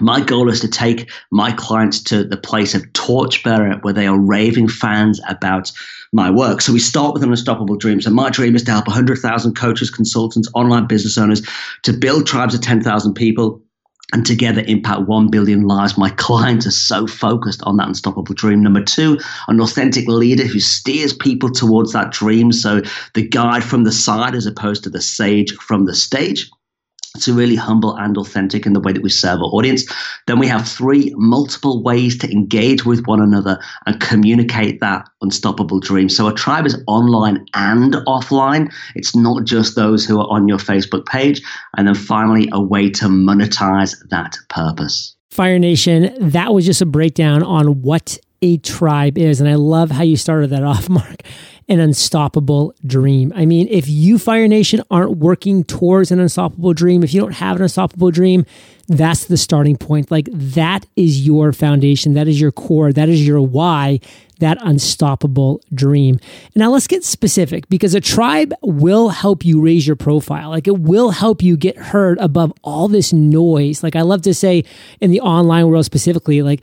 my 0.00 0.20
goal 0.20 0.48
is 0.48 0.60
to 0.60 0.68
take 0.68 1.10
my 1.30 1.52
clients 1.52 2.02
to 2.02 2.24
the 2.24 2.36
place 2.36 2.74
of 2.74 2.92
torchbearer 2.92 3.78
where 3.82 3.94
they 3.94 4.06
are 4.06 4.18
raving 4.18 4.68
fans 4.68 5.20
about 5.28 5.72
my 6.12 6.30
work. 6.30 6.60
So 6.60 6.72
we 6.72 6.78
start 6.78 7.14
with 7.14 7.22
an 7.22 7.30
unstoppable 7.30 7.76
dream. 7.76 8.00
So 8.00 8.10
my 8.10 8.30
dream 8.30 8.54
is 8.54 8.62
to 8.64 8.72
help 8.72 8.86
100,000 8.86 9.54
coaches, 9.54 9.90
consultants, 9.90 10.48
online 10.54 10.86
business 10.86 11.18
owners 11.18 11.42
to 11.82 11.92
build 11.92 12.26
tribes 12.26 12.54
of 12.54 12.60
10,000 12.60 13.14
people 13.14 13.62
and 14.12 14.24
together 14.24 14.62
impact 14.66 15.02
1 15.02 15.30
billion 15.30 15.62
lives. 15.62 15.98
My 15.98 16.10
clients 16.10 16.66
are 16.66 16.70
so 16.70 17.06
focused 17.06 17.62
on 17.64 17.76
that 17.76 17.88
unstoppable 17.88 18.34
dream. 18.34 18.62
Number 18.62 18.82
two, 18.82 19.18
an 19.48 19.60
authentic 19.60 20.06
leader 20.06 20.44
who 20.44 20.60
steers 20.60 21.12
people 21.12 21.50
towards 21.50 21.92
that 21.92 22.12
dream. 22.12 22.52
So 22.52 22.82
the 23.14 23.26
guide 23.26 23.64
from 23.64 23.84
the 23.84 23.92
side 23.92 24.34
as 24.34 24.46
opposed 24.46 24.84
to 24.84 24.90
the 24.90 25.00
sage 25.00 25.52
from 25.56 25.86
the 25.86 25.94
stage 25.94 26.48
to 27.22 27.32
really 27.32 27.56
humble 27.56 27.96
and 27.96 28.16
authentic 28.16 28.66
in 28.66 28.72
the 28.72 28.80
way 28.80 28.92
that 28.92 29.02
we 29.02 29.10
serve 29.10 29.40
our 29.40 29.46
audience. 29.46 29.84
Then 30.26 30.38
we 30.38 30.46
have 30.48 30.68
three 30.68 31.12
multiple 31.16 31.82
ways 31.82 32.16
to 32.18 32.30
engage 32.30 32.84
with 32.84 33.06
one 33.06 33.20
another 33.20 33.58
and 33.86 34.00
communicate 34.00 34.80
that 34.80 35.08
unstoppable 35.20 35.80
dream. 35.80 36.08
So 36.08 36.28
a 36.28 36.34
tribe 36.34 36.66
is 36.66 36.82
online 36.86 37.46
and 37.54 37.94
offline. 38.06 38.72
It's 38.94 39.14
not 39.14 39.44
just 39.44 39.74
those 39.74 40.04
who 40.04 40.20
are 40.20 40.28
on 40.28 40.48
your 40.48 40.58
Facebook 40.58 41.06
page. 41.06 41.42
And 41.76 41.88
then 41.88 41.94
finally, 41.94 42.48
a 42.52 42.60
way 42.60 42.90
to 42.90 43.06
monetize 43.06 43.96
that 44.08 44.36
purpose. 44.48 45.14
Fire 45.30 45.58
Nation, 45.58 46.14
that 46.30 46.54
was 46.54 46.64
just 46.64 46.80
a 46.80 46.86
breakdown 46.86 47.42
on 47.42 47.82
what 47.82 48.18
a 48.42 48.58
tribe 48.58 49.18
is. 49.18 49.40
And 49.40 49.48
I 49.48 49.54
love 49.54 49.90
how 49.90 50.02
you 50.02 50.16
started 50.16 50.50
that 50.50 50.62
off, 50.62 50.88
Mark 50.90 51.22
an 51.68 51.80
unstoppable 51.80 52.74
dream. 52.86 53.32
I 53.34 53.44
mean, 53.44 53.66
if 53.68 53.88
you, 53.88 54.18
Fire 54.18 54.46
Nation, 54.46 54.82
aren't 54.90 55.18
working 55.18 55.64
towards 55.64 56.12
an 56.12 56.20
unstoppable 56.20 56.72
dream, 56.72 57.02
if 57.02 57.12
you 57.12 57.20
don't 57.20 57.32
have 57.32 57.56
an 57.56 57.62
unstoppable 57.62 58.10
dream, 58.10 58.46
that's 58.88 59.24
the 59.24 59.36
starting 59.36 59.76
point. 59.76 60.10
Like 60.10 60.28
that 60.32 60.86
is 60.94 61.26
your 61.26 61.52
foundation. 61.52 62.14
That 62.14 62.28
is 62.28 62.40
your 62.40 62.52
core. 62.52 62.92
That 62.92 63.08
is 63.08 63.26
your 63.26 63.40
why, 63.40 63.98
that 64.38 64.58
unstoppable 64.60 65.60
dream. 65.74 66.20
Now 66.54 66.70
let's 66.70 66.86
get 66.86 67.02
specific 67.02 67.68
because 67.68 67.94
a 67.94 68.00
tribe 68.00 68.54
will 68.62 69.08
help 69.08 69.44
you 69.44 69.60
raise 69.60 69.86
your 69.86 69.96
profile. 69.96 70.50
Like 70.50 70.68
it 70.68 70.78
will 70.78 71.10
help 71.10 71.42
you 71.42 71.56
get 71.56 71.76
heard 71.76 72.18
above 72.18 72.52
all 72.62 72.86
this 72.86 73.12
noise. 73.12 73.82
Like 73.82 73.96
I 73.96 74.02
love 74.02 74.22
to 74.22 74.34
say 74.34 74.64
in 75.00 75.10
the 75.10 75.20
online 75.20 75.66
world 75.68 75.84
specifically, 75.84 76.42
like 76.42 76.62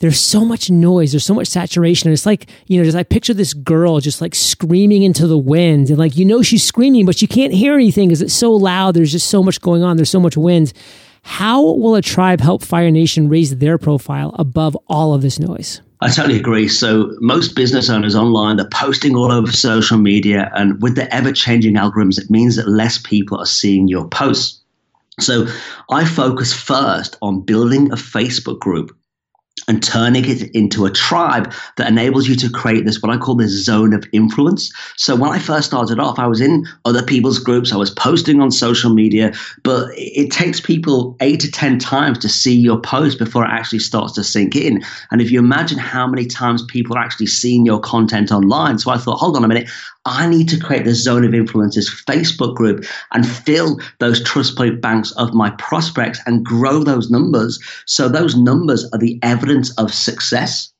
there's 0.00 0.20
so 0.20 0.44
much 0.44 0.70
noise, 0.70 1.12
there's 1.12 1.24
so 1.24 1.34
much 1.34 1.48
saturation. 1.48 2.08
And 2.08 2.12
it's 2.12 2.26
like, 2.26 2.48
you 2.66 2.78
know, 2.78 2.84
just 2.84 2.96
I 2.96 3.02
picture 3.02 3.34
this 3.34 3.52
girl 3.52 4.00
just 4.00 4.20
like 4.20 4.34
screaming 4.34 5.02
into 5.02 5.26
the 5.26 5.38
wind. 5.38 5.88
And 5.88 5.98
like, 5.98 6.16
you 6.16 6.24
know, 6.24 6.42
she's 6.42 6.64
screaming, 6.64 7.04
but 7.04 7.20
you 7.20 7.28
can't 7.28 7.52
hear 7.52 7.74
anything 7.74 8.08
because 8.08 8.22
it's 8.22 8.34
so 8.34 8.52
loud. 8.52 8.94
There's 8.94 9.12
just 9.12 9.28
so 9.28 9.42
much 9.42 9.60
going 9.60 9.82
on. 9.82 9.96
There's 9.96 10.10
so 10.10 10.20
much 10.20 10.36
wind. 10.36 10.72
How 11.22 11.62
will 11.62 11.94
a 11.94 12.02
tribe 12.02 12.40
help 12.40 12.62
Fire 12.62 12.90
Nation 12.90 13.28
raise 13.28 13.56
their 13.56 13.76
profile 13.76 14.34
above 14.38 14.76
all 14.86 15.14
of 15.14 15.22
this 15.22 15.38
noise? 15.38 15.82
I 16.00 16.10
totally 16.10 16.38
agree. 16.38 16.68
So 16.68 17.12
most 17.18 17.56
business 17.56 17.90
owners 17.90 18.14
online, 18.14 18.56
they're 18.56 18.68
posting 18.68 19.16
all 19.16 19.32
over 19.32 19.50
social 19.50 19.98
media, 19.98 20.48
and 20.54 20.80
with 20.80 20.94
the 20.94 21.12
ever-changing 21.12 21.74
algorithms, 21.74 22.20
it 22.20 22.30
means 22.30 22.54
that 22.54 22.68
less 22.68 22.98
people 22.98 23.36
are 23.38 23.46
seeing 23.46 23.88
your 23.88 24.06
posts. 24.08 24.60
So 25.18 25.48
I 25.90 26.04
focus 26.04 26.54
first 26.54 27.16
on 27.20 27.40
building 27.40 27.90
a 27.90 27.96
Facebook 27.96 28.60
group 28.60 28.96
and 29.68 29.82
turning 29.82 30.24
it 30.24 30.50
into 30.54 30.86
a 30.86 30.90
tribe 30.90 31.52
that 31.76 31.88
enables 31.88 32.26
you 32.26 32.34
to 32.34 32.50
create 32.50 32.84
this 32.84 33.00
what 33.02 33.14
I 33.14 33.18
call 33.18 33.36
this 33.36 33.52
zone 33.52 33.92
of 33.92 34.04
influence. 34.12 34.72
So 34.96 35.14
when 35.14 35.30
I 35.30 35.38
first 35.38 35.68
started 35.68 36.00
off, 36.00 36.18
I 36.18 36.26
was 36.26 36.40
in 36.40 36.66
other 36.84 37.02
people's 37.02 37.38
groups, 37.38 37.72
I 37.72 37.76
was 37.76 37.90
posting 37.90 38.40
on 38.40 38.50
social 38.50 38.92
media, 38.92 39.32
but 39.62 39.90
it 39.92 40.32
takes 40.32 40.60
people 40.60 41.16
eight 41.20 41.40
to 41.40 41.50
ten 41.50 41.78
times 41.78 42.18
to 42.18 42.28
see 42.28 42.54
your 42.54 42.80
post 42.80 43.18
before 43.18 43.44
it 43.44 43.50
actually 43.50 43.78
starts 43.78 44.14
to 44.14 44.24
sink 44.24 44.56
in. 44.56 44.82
And 45.10 45.20
if 45.20 45.30
you 45.30 45.38
imagine 45.38 45.78
how 45.78 46.06
many 46.06 46.26
times 46.26 46.62
people 46.64 46.96
are 46.96 47.00
actually 47.00 47.26
seeing 47.26 47.66
your 47.66 47.80
content 47.80 48.32
online, 48.32 48.78
so 48.78 48.90
I 48.90 48.96
thought, 48.96 49.18
hold 49.18 49.36
on 49.36 49.44
a 49.44 49.48
minute, 49.48 49.68
I 50.08 50.26
need 50.26 50.48
to 50.48 50.58
create 50.58 50.84
this 50.84 51.02
zone 51.02 51.24
of 51.24 51.34
influences 51.34 51.90
Facebook 52.08 52.54
group 52.54 52.84
and 53.12 53.28
fill 53.28 53.78
those 54.00 54.24
trust 54.24 54.56
point 54.56 54.80
banks 54.80 55.12
of 55.12 55.34
my 55.34 55.50
prospects 55.50 56.20
and 56.26 56.44
grow 56.44 56.82
those 56.82 57.10
numbers. 57.10 57.58
So 57.86 58.08
those 58.08 58.34
numbers 58.34 58.88
are 58.92 58.98
the 58.98 59.18
evidence 59.22 59.70
of 59.74 59.92
success. 59.92 60.72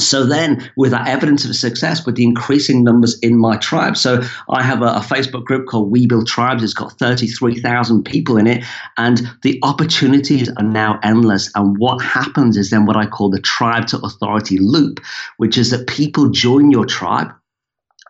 So 0.00 0.24
then, 0.24 0.70
with 0.76 0.92
that 0.92 1.08
evidence 1.08 1.44
of 1.44 1.54
success, 1.54 2.06
with 2.06 2.14
the 2.14 2.24
increasing 2.24 2.84
numbers 2.84 3.18
in 3.18 3.36
my 3.36 3.56
tribe, 3.58 3.98
so 3.98 4.22
I 4.48 4.62
have 4.62 4.80
a, 4.80 4.86
a 4.86 5.00
Facebook 5.00 5.44
group 5.44 5.66
called 5.66 5.90
We 5.90 6.06
Build 6.06 6.26
Tribes. 6.26 6.62
It's 6.62 6.72
got 6.72 6.98
33,000 6.98 8.04
people 8.04 8.38
in 8.38 8.46
it, 8.46 8.64
and 8.96 9.20
the 9.42 9.58
opportunities 9.62 10.48
are 10.56 10.64
now 10.64 10.98
endless. 11.02 11.50
And 11.54 11.76
what 11.76 12.02
happens 12.02 12.56
is 12.56 12.70
then 12.70 12.86
what 12.86 12.96
I 12.96 13.06
call 13.06 13.28
the 13.28 13.40
tribe 13.40 13.88
to 13.88 13.98
authority 13.98 14.56
loop, 14.58 15.00
which 15.36 15.58
is 15.58 15.70
that 15.70 15.86
people 15.86 16.30
join 16.30 16.70
your 16.70 16.86
tribe 16.86 17.30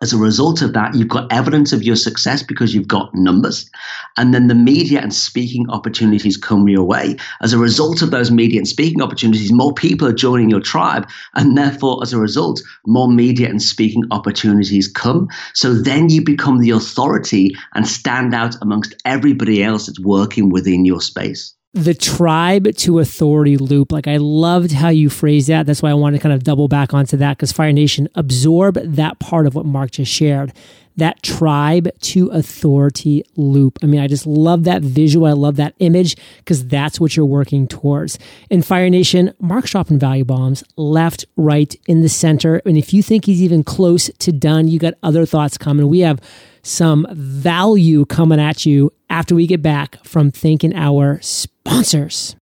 as 0.01 0.13
a 0.13 0.17
result 0.17 0.63
of 0.63 0.73
that, 0.73 0.95
you've 0.95 1.07
got 1.07 1.31
evidence 1.31 1.71
of 1.71 1.83
your 1.83 1.95
success 1.95 2.41
because 2.41 2.73
you've 2.73 2.87
got 2.87 3.13
numbers. 3.13 3.69
And 4.17 4.33
then 4.33 4.47
the 4.47 4.55
media 4.55 4.99
and 4.99 5.13
speaking 5.13 5.69
opportunities 5.69 6.37
come 6.37 6.67
your 6.67 6.83
way. 6.83 7.17
As 7.41 7.53
a 7.53 7.59
result 7.59 8.01
of 8.01 8.09
those 8.09 8.31
media 8.31 8.57
and 8.57 8.67
speaking 8.67 9.01
opportunities, 9.01 9.51
more 9.51 9.73
people 9.73 10.07
are 10.07 10.13
joining 10.13 10.49
your 10.49 10.59
tribe. 10.59 11.07
And 11.35 11.55
therefore, 11.55 11.99
as 12.01 12.13
a 12.13 12.19
result, 12.19 12.61
more 12.87 13.07
media 13.07 13.47
and 13.47 13.61
speaking 13.61 14.03
opportunities 14.09 14.87
come. 14.87 15.27
So 15.53 15.73
then 15.73 16.09
you 16.09 16.23
become 16.23 16.57
the 16.57 16.71
authority 16.71 17.55
and 17.75 17.87
stand 17.87 18.33
out 18.33 18.55
amongst 18.61 18.95
everybody 19.05 19.63
else 19.63 19.85
that's 19.85 19.99
working 19.99 20.49
within 20.49 20.83
your 20.83 21.01
space 21.01 21.53
the 21.73 21.93
tribe 21.93 22.75
to 22.75 22.99
authority 22.99 23.57
loop. 23.57 23.91
Like 23.91 24.07
I 24.07 24.17
loved 24.17 24.73
how 24.73 24.89
you 24.89 25.09
phrased 25.09 25.47
that. 25.47 25.65
That's 25.65 25.81
why 25.81 25.89
I 25.89 25.93
wanted 25.93 26.17
to 26.17 26.23
kind 26.23 26.33
of 26.33 26.43
double 26.43 26.67
back 26.67 26.93
onto 26.93 27.17
that 27.17 27.37
because 27.37 27.51
Fire 27.51 27.71
Nation 27.71 28.09
absorb 28.15 28.75
that 28.75 29.19
part 29.19 29.47
of 29.47 29.55
what 29.55 29.65
Mark 29.65 29.91
just 29.91 30.11
shared. 30.11 30.51
That 30.97 31.23
tribe 31.23 31.87
to 32.01 32.27
authority 32.27 33.23
loop. 33.37 33.79
I 33.81 33.85
mean, 33.85 34.01
I 34.01 34.07
just 34.07 34.27
love 34.27 34.65
that 34.65 34.81
visual. 34.81 35.25
I 35.25 35.31
love 35.31 35.55
that 35.55 35.73
image 35.79 36.17
because 36.39 36.67
that's 36.67 36.99
what 36.99 37.15
you're 37.15 37.25
working 37.25 37.65
towards. 37.65 38.19
In 38.49 38.61
Fire 38.61 38.89
Nation, 38.89 39.33
Mark's 39.39 39.71
dropping 39.71 39.99
value 39.99 40.25
bombs 40.25 40.65
left, 40.75 41.25
right, 41.37 41.73
in 41.87 42.01
the 42.01 42.09
center. 42.09 42.61
And 42.65 42.77
if 42.77 42.93
you 42.93 43.01
think 43.01 43.23
he's 43.23 43.41
even 43.41 43.63
close 43.63 44.11
to 44.19 44.33
done, 44.33 44.67
you 44.67 44.79
got 44.79 44.95
other 45.01 45.25
thoughts 45.25 45.57
coming. 45.57 45.87
We 45.87 46.01
have 46.01 46.19
some 46.63 47.07
value 47.11 48.05
coming 48.05 48.39
at 48.39 48.65
you 48.65 48.91
after 49.09 49.35
we 49.35 49.47
get 49.47 49.61
back 49.61 50.03
from 50.03 50.31
thanking 50.31 50.75
our 50.75 51.19
sponsors. 51.21 52.35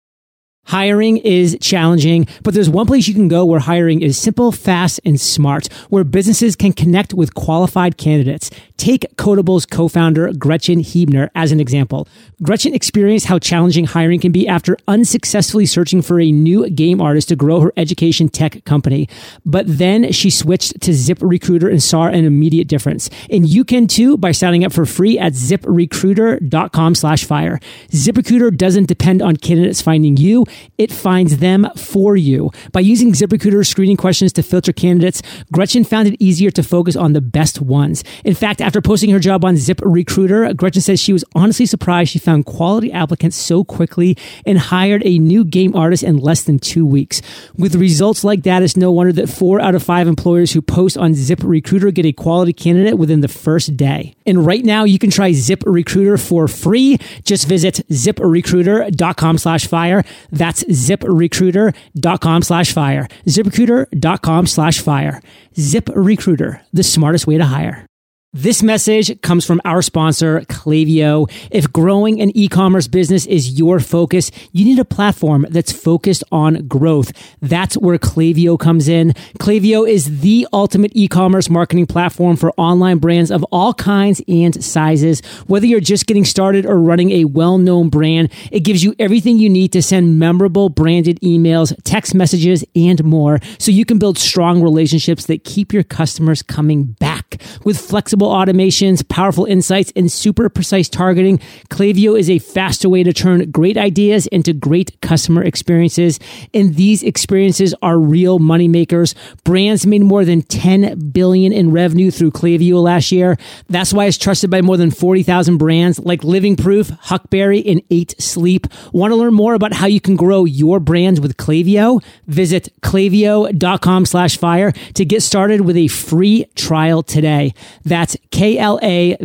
Hiring 0.70 1.18
is 1.18 1.58
challenging, 1.60 2.28
but 2.44 2.54
there's 2.54 2.70
one 2.70 2.86
place 2.86 3.08
you 3.08 3.16
can 3.16 3.28
go 3.28 3.44
where 3.44 3.60
hiring 3.60 4.04
is 4.04 4.20
simple, 4.20 4.52
fast, 4.52 5.00
and 5.04 5.20
smart, 5.20 5.66
where 5.90 6.04
businesses 6.04 6.56
can 6.56 6.74
connect 6.74 7.12
with 7.12 7.34
qualified 7.34 7.98
candidates. 7.98 8.52
Take 8.78 9.18
Kodable's 9.18 9.66
co-founder 9.66 10.32
Gretchen 10.34 10.80
Huebner 10.80 11.32
as 11.34 11.52
an 11.52 11.60
example. 11.60 12.08
Gretchen 12.44 12.76
experienced 12.76 13.26
how 13.26 13.40
challenging 13.40 13.86
hiring 13.86 14.20
can 14.20 14.32
be 14.32 14.48
after 14.48 14.78
unsuccessfully 14.88 15.66
searching 15.66 16.04
for 16.04 16.20
a 16.20 16.32
new 16.32 16.70
game 16.70 17.02
artist 17.02 17.30
to 17.30 17.36
grow 17.36 17.62
her 17.62 17.74
education 17.76 18.30
tech 18.30 18.64
company. 18.64 19.10
But 19.46 19.66
then 19.68 20.12
she 20.12 20.30
switched 20.30 20.80
to 20.82 20.92
ZipRecruiter 20.92 21.70
and 21.70 21.82
saw 21.82 22.06
an 22.06 22.26
immediate 22.26 22.68
difference. 22.68 23.10
And 23.32 23.50
you 23.50 23.66
can 23.66 23.88
too 23.88 24.18
by 24.18 24.32
signing 24.32 24.64
up 24.64 24.72
for 24.72 24.86
free 24.86 25.18
at 25.18 25.34
ziprecruiter.com 25.34 26.96
slash 26.96 27.26
fire. 27.26 27.60
ZipRecruiter 27.90 28.56
doesn't 28.56 28.86
depend 28.86 29.24
on 29.24 29.36
candidates 29.36 29.82
finding 29.82 30.16
you 30.16 30.46
it 30.78 30.92
finds 30.92 31.38
them 31.38 31.68
for 31.76 32.16
you. 32.16 32.52
By 32.72 32.82
using 32.82 33.14
ZipRecruiter 33.14 33.66
screening 33.66 33.98
questions 33.98 34.34
to 34.34 34.44
filter 34.44 34.74
candidates, 34.74 35.22
Gretchen 35.52 35.84
found 35.84 36.08
it 36.08 36.16
easier 36.20 36.52
to 36.52 36.64
focus 36.64 36.96
on 36.96 37.14
the 37.14 37.22
best 37.22 37.62
ones. 37.62 38.04
In 38.24 38.36
fact, 38.36 38.62
after 38.62 38.82
posting 38.82 39.10
her 39.12 39.20
job 39.20 39.46
on 39.46 39.56
ZipRecruiter, 39.56 40.56
Gretchen 40.56 40.82
says 40.82 41.00
she 41.00 41.14
was 41.14 41.26
honestly 41.36 41.66
surprised 41.66 42.12
she 42.12 42.20
found 42.20 42.46
quality 42.46 42.92
applicants 42.92 43.36
so 43.36 43.64
quickly 43.64 44.18
and 44.46 44.58
hired 44.58 45.02
a 45.06 45.20
new 45.20 45.44
game 45.44 45.76
artist 45.76 46.04
in 46.04 46.18
less 46.18 46.44
than 46.44 46.60
two 46.60 46.86
weeks. 46.86 47.22
With 47.58 47.76
results 47.76 48.24
like 48.24 48.44
that, 48.44 48.64
it's 48.64 48.78
no 48.78 48.92
wonder 48.92 49.14
that 49.14 49.28
four 49.28 49.60
out 49.60 49.76
of 49.76 49.84
five 49.84 50.08
employers 50.08 50.52
who 50.52 50.62
post 50.62 50.98
on 50.98 51.14
ZipRecruiter 51.14 51.94
get 51.94 52.06
a 52.06 52.12
quality 52.12 52.54
candidate 52.54 52.98
within 52.98 53.22
the 53.22 53.28
first 53.28 53.78
day. 53.78 54.16
And 54.26 54.46
right 54.46 54.64
now, 54.64 54.84
you 54.84 55.00
can 55.00 55.10
try 55.10 55.32
ZipRecruiter 55.32 56.20
for 56.24 56.48
free. 56.48 56.98
Just 57.24 57.48
visit 57.48 57.82
ziprecruiter.com 57.90 59.38
slash 59.38 59.68
fire. 59.68 60.04
That's 60.40 60.64
ziprecruiter.com 60.64 62.42
slash 62.42 62.72
fire. 62.72 63.08
ziprecruiter.com 63.28 64.48
slash 64.48 64.80
fire. 64.80 65.22
ZipRecruiter, 65.54 66.62
the 66.72 66.84
smartest 66.84 67.28
way 67.28 67.38
to 67.38 67.46
hire. 67.46 67.89
This 68.32 68.62
message 68.62 69.20
comes 69.22 69.44
from 69.44 69.60
our 69.66 69.82
sponsor, 69.82 70.42
Klaviyo. 70.42 71.32
If 71.50 71.74
growing 71.74 72.22
an 72.22 72.30
e-commerce 72.38 72.88
business 72.88 73.26
is 73.26 73.58
your 73.58 73.80
focus, 73.80 74.30
you 74.52 74.66
need 74.66 74.78
a 74.78 74.86
platform 74.86 75.48
that's 75.50 75.72
focused 75.72 76.24
on 76.32 76.68
growth. 76.68 77.12
That's 77.42 77.76
where 77.76 77.98
Klaviyo 77.98 78.60
comes 78.60 78.88
in. 78.88 79.14
Klaviyo 79.40 79.90
is 79.90 80.20
the 80.20 80.48
ultimate 80.54 80.92
e-commerce 80.94 81.50
marketing 81.50 81.88
platform 81.88 82.38
for 82.38 82.52
online 82.52 83.00
brands 83.00 83.32
of 83.32 83.44
all 83.46 83.74
kinds 83.74 84.22
and 84.28 84.64
sizes. 84.64 85.26
Whether 85.48 85.66
you're 85.66 85.80
just 85.80 86.06
getting 86.06 86.24
started 86.24 86.68
or 86.68 86.80
running 86.80 87.10
a 87.10 87.26
well-known 87.26 87.90
brand, 87.90 88.32
it 88.52 88.60
gives 88.60 88.84
you 88.84 88.94
everything 89.00 89.40
you 89.40 89.50
need 89.50 89.74
to 89.74 89.82
send 89.82 90.20
memorable 90.20 90.70
branded 90.70 91.20
emails, 91.22 91.76
text 91.84 92.14
messages, 92.14 92.64
and 92.76 93.04
more 93.04 93.40
so 93.58 93.72
you 93.72 93.86
can 93.86 93.98
build 93.98 94.20
strong 94.20 94.62
relationships 94.62 95.26
that 95.26 95.44
keep 95.44 95.74
your 95.74 95.82
customers 95.84 96.44
coming 96.44 96.84
back. 96.84 97.42
With 97.64 97.80
flexible 97.80 98.19
flexible 98.20 98.36
automations, 98.36 99.08
powerful 99.08 99.46
insights, 99.46 99.94
and 99.96 100.12
super 100.12 100.50
precise 100.50 100.90
targeting, 100.90 101.38
Klaviyo 101.70 102.20
is 102.20 102.30
a 102.30 102.40
faster 102.40 102.90
way 102.90 103.04
to 103.04 103.14
turn 103.14 103.50
great 103.52 103.78
ideas 103.78 104.28
into 104.28 104.52
great 104.54 105.00
customer 105.02 105.44
experiences. 105.44 106.20
And 106.54 106.76
these 106.76 107.02
experiences 107.04 107.74
are 107.82 107.98
real 107.98 108.40
money 108.40 108.68
makers. 108.68 109.16
Brands 109.46 109.86
made 109.86 110.02
more 110.02 110.26
than 110.26 110.42
10 110.42 111.12
billion 111.12 111.54
in 111.54 111.72
revenue 111.72 112.12
through 112.12 112.32
Klaviyo 112.32 112.82
last 112.84 113.12
year. 113.12 113.38
That's 113.70 113.94
why 113.94 114.06
it's 114.06 114.18
trusted 114.18 114.50
by 114.50 114.62
more 114.62 114.78
than 114.78 114.92
40,000 114.92 115.58
brands 115.58 116.00
like 116.00 116.24
Living 116.24 116.56
Proof, 116.58 116.90
Huckberry, 116.90 117.64
and 117.66 117.82
8 117.90 118.16
Sleep. 118.20 118.68
Want 118.92 119.12
to 119.12 119.16
learn 119.16 119.34
more 119.34 119.54
about 119.54 119.74
how 119.74 119.88
you 119.88 120.02
can 120.02 120.18
grow 120.18 120.44
your 120.46 120.80
brand 120.80 121.20
with 121.20 121.38
Klaviyo? 121.38 122.04
Visit 122.28 122.70
klaviyo.com 122.82 124.06
slash 124.06 124.38
fire 124.38 124.72
to 124.96 125.06
get 125.06 125.24
started 125.24 125.62
with 125.62 125.78
a 125.78 125.88
free 125.88 126.46
trial 126.56 127.02
today. 127.02 127.54
That's 127.86 128.09
that's 128.10 128.18
K-L-A-V-I-Y-O 128.32 129.22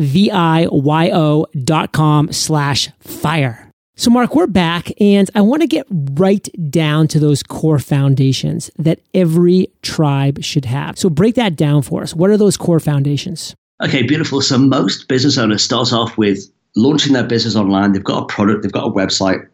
dot 1.65 1.93
com 1.93 2.33
slash 2.33 2.91
fire. 3.01 3.71
So 3.97 4.11
Mark, 4.11 4.35
we're 4.35 4.49
back 4.49 4.91
and 5.01 5.31
I 5.37 5.41
want 5.41 5.63
to 5.63 5.69
get 5.69 5.87
right 5.91 6.49
down 6.69 7.07
to 7.09 7.21
those 7.21 7.43
core 7.45 7.79
foundations 7.79 8.71
that 8.77 9.01
every 9.15 9.69
tribe 9.83 10.43
should 10.43 10.65
have. 10.65 10.99
So 10.99 11.09
break 11.09 11.37
that 11.37 11.55
down 11.55 11.83
for 11.83 12.03
us. 12.03 12.13
What 12.13 12.31
are 12.31 12.37
those 12.37 12.57
core 12.57 12.81
foundations? 12.81 13.55
Okay, 13.85 14.03
beautiful. 14.03 14.41
So 14.41 14.59
most 14.59 15.07
business 15.09 15.39
owners 15.39 15.63
start 15.63 15.93
off 15.93 16.19
with 16.19 16.41
launching 16.75 17.13
their 17.13 17.23
business 17.23 17.55
online. 17.55 17.93
They've 17.93 18.03
got 18.03 18.25
a 18.25 18.27
product, 18.27 18.63
they've 18.63 18.73
got 18.73 18.89
a 18.89 18.91
website, 18.91 19.47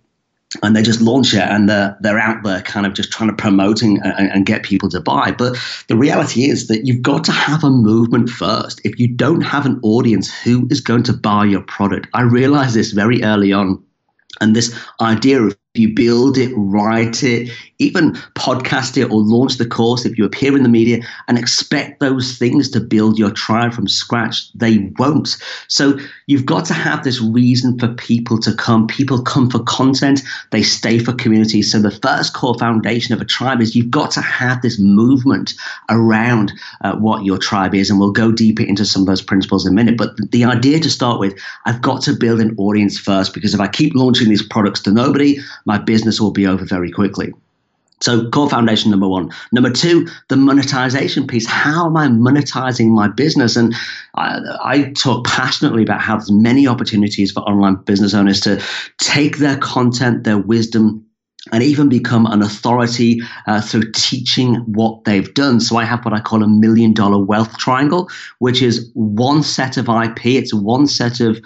and 0.62 0.75
they 0.75 0.83
just 0.83 1.00
launch 1.00 1.33
it 1.33 1.40
and 1.40 1.69
they're, 1.69 1.97
they're 2.00 2.19
out 2.19 2.42
there 2.42 2.61
kind 2.62 2.85
of 2.85 2.92
just 2.92 3.12
trying 3.12 3.30
to 3.30 3.37
promote 3.37 3.83
and, 3.83 4.00
and, 4.04 4.47
get 4.47 4.64
people 4.64 4.88
to 4.88 5.00
buy. 5.00 5.30
But 5.30 5.57
the 5.87 5.97
reality 5.97 6.45
is 6.45 6.66
that 6.66 6.87
you've 6.87 7.02
got 7.02 7.23
to 7.25 7.33
have 7.33 7.62
a 7.62 7.71
movement 7.71 8.30
first. 8.30 8.80
If 8.85 8.99
you 8.99 9.07
don't 9.07 9.42
have 9.42 9.64
an 9.64 9.78
audience, 9.83 10.33
who 10.42 10.66
is 10.71 10.80
going 10.80 11.04
to 11.04 11.12
buy 11.12 11.45
your 11.45 11.62
product? 11.62 12.09
I 12.14 12.23
realized 12.23 12.75
this 12.75 12.90
very 12.90 13.23
early 13.23 13.52
on. 13.52 13.83
And 14.40 14.57
this 14.57 14.75
idea 15.00 15.42
of 15.42 15.57
you 15.75 15.95
build 15.95 16.37
it, 16.37 16.53
write 16.57 17.23
it, 17.23 17.49
even 17.79 18.12
podcast 18.35 18.99
it 18.99 19.05
or 19.05 19.21
launch 19.23 19.57
the 19.57 19.67
course, 19.67 20.05
if 20.05 20.19
you 20.19 20.25
appear 20.25 20.57
in 20.57 20.65
the 20.65 20.69
media 20.69 21.00
and 21.29 21.39
expect 21.39 22.00
those 22.00 22.37
things 22.37 22.69
to 22.71 22.81
build 22.81 23.19
your 23.19 23.31
tribe 23.31 23.73
from 23.73 23.87
scratch, 23.87 24.53
they 24.53 24.79
won't. 24.99 25.39
So 25.69 25.99
you've 26.27 26.45
got 26.45 26.65
to 26.67 26.75
have 26.75 27.05
this 27.05 27.21
reason 27.23 27.79
for 27.79 27.89
people 27.89 28.39
to 28.41 28.53
come. 28.53 28.89
People 28.89 29.23
come 29.23 29.49
for 29.49 29.61
content, 29.61 30.23
they 30.50 30.62
stay 30.62 30.99
for 30.99 31.12
community. 31.12 31.62
So 31.62 31.79
the 31.79 31.91
first 31.91 32.35
core 32.35 32.59
foundation 32.59 33.15
of 33.15 33.21
a 33.21 33.25
tribe 33.25 33.61
is 33.61 33.77
you've 33.77 33.93
got 33.93 34.11
to 34.12 34.21
have 34.21 34.62
this 34.62 34.79
movement 34.79 35.55
around 35.89 36.53
uh, 36.83 36.97
what 36.97 37.25
your 37.25 37.39
tribe 37.39 37.77
is. 37.77 37.91
And 37.91 38.00
we'll 38.00 38.11
go 38.11 38.33
deeper 38.33 38.65
into 38.65 38.85
some 38.85 39.03
of 39.03 39.07
those 39.07 39.23
principles 39.23 39.65
in 39.65 39.73
a 39.73 39.77
minute. 39.77 39.97
But 39.97 40.17
the 40.33 40.45
idea 40.45 40.81
to 40.81 40.91
start 40.91 41.21
with, 41.21 41.39
I've 41.65 41.81
got 41.81 42.03
to 42.03 42.12
build 42.12 42.41
an 42.41 42.57
audience 42.59 42.99
first 42.99 43.33
because 43.33 43.55
if 43.55 43.61
I 43.61 43.69
keep 43.69 43.95
launching 43.95 44.29
these 44.29 44.43
products 44.43 44.81
to 44.81 44.91
nobody, 44.91 45.39
my 45.67 45.79
business 45.79 46.21
will 46.21 46.31
be 46.31 46.47
over 46.47 46.64
very 46.64 46.90
quickly. 46.90 47.33
So, 48.00 48.31
core 48.31 48.49
foundation 48.49 48.90
number 48.90 49.09
one. 49.09 49.31
Number 49.52 49.71
two, 49.71 50.09
the 50.29 50.37
monetization 50.37 51.26
piece. 51.26 51.47
How 51.47 51.87
am 51.87 51.97
I 51.99 52.07
monetizing 52.09 52.88
my 52.88 53.09
business? 53.09 53.57
And 53.57 53.75
I, 54.14 54.40
I, 54.64 54.93
talk 54.93 55.26
passionately 55.26 55.83
about 55.83 56.00
how 56.00 56.17
there's 56.17 56.33
many 56.33 56.67
opportunities 56.67 57.31
for 57.31 57.40
online 57.40 57.75
business 57.75 58.14
owners 58.14 58.40
to 58.40 58.62
take 58.99 59.37
their 59.37 59.59
content, 59.59 60.25
their 60.25 60.38
wisdom, 60.38 61.05
and 61.52 61.62
even 61.62 61.88
become 61.88 62.26
an 62.26 62.42
authority 62.42 63.20
uh, 63.47 63.61
through 63.61 63.90
teaching 63.92 64.56
what 64.56 65.04
they've 65.04 65.32
done. 65.32 65.59
So 65.61 65.76
I 65.76 65.85
have 65.85 66.04
what 66.04 66.12
I 66.12 66.20
call 66.20 66.42
a 66.42 66.49
million 66.49 66.92
dollar 66.92 67.18
wealth 67.18 67.56
triangle, 67.56 68.11
which 68.38 68.61
is 68.61 68.90
one 68.94 69.42
set 69.42 69.76
of 69.76 69.88
IP. 69.88 70.26
It's 70.26 70.52
one 70.52 70.87
set 70.87 71.20
of 71.20 71.40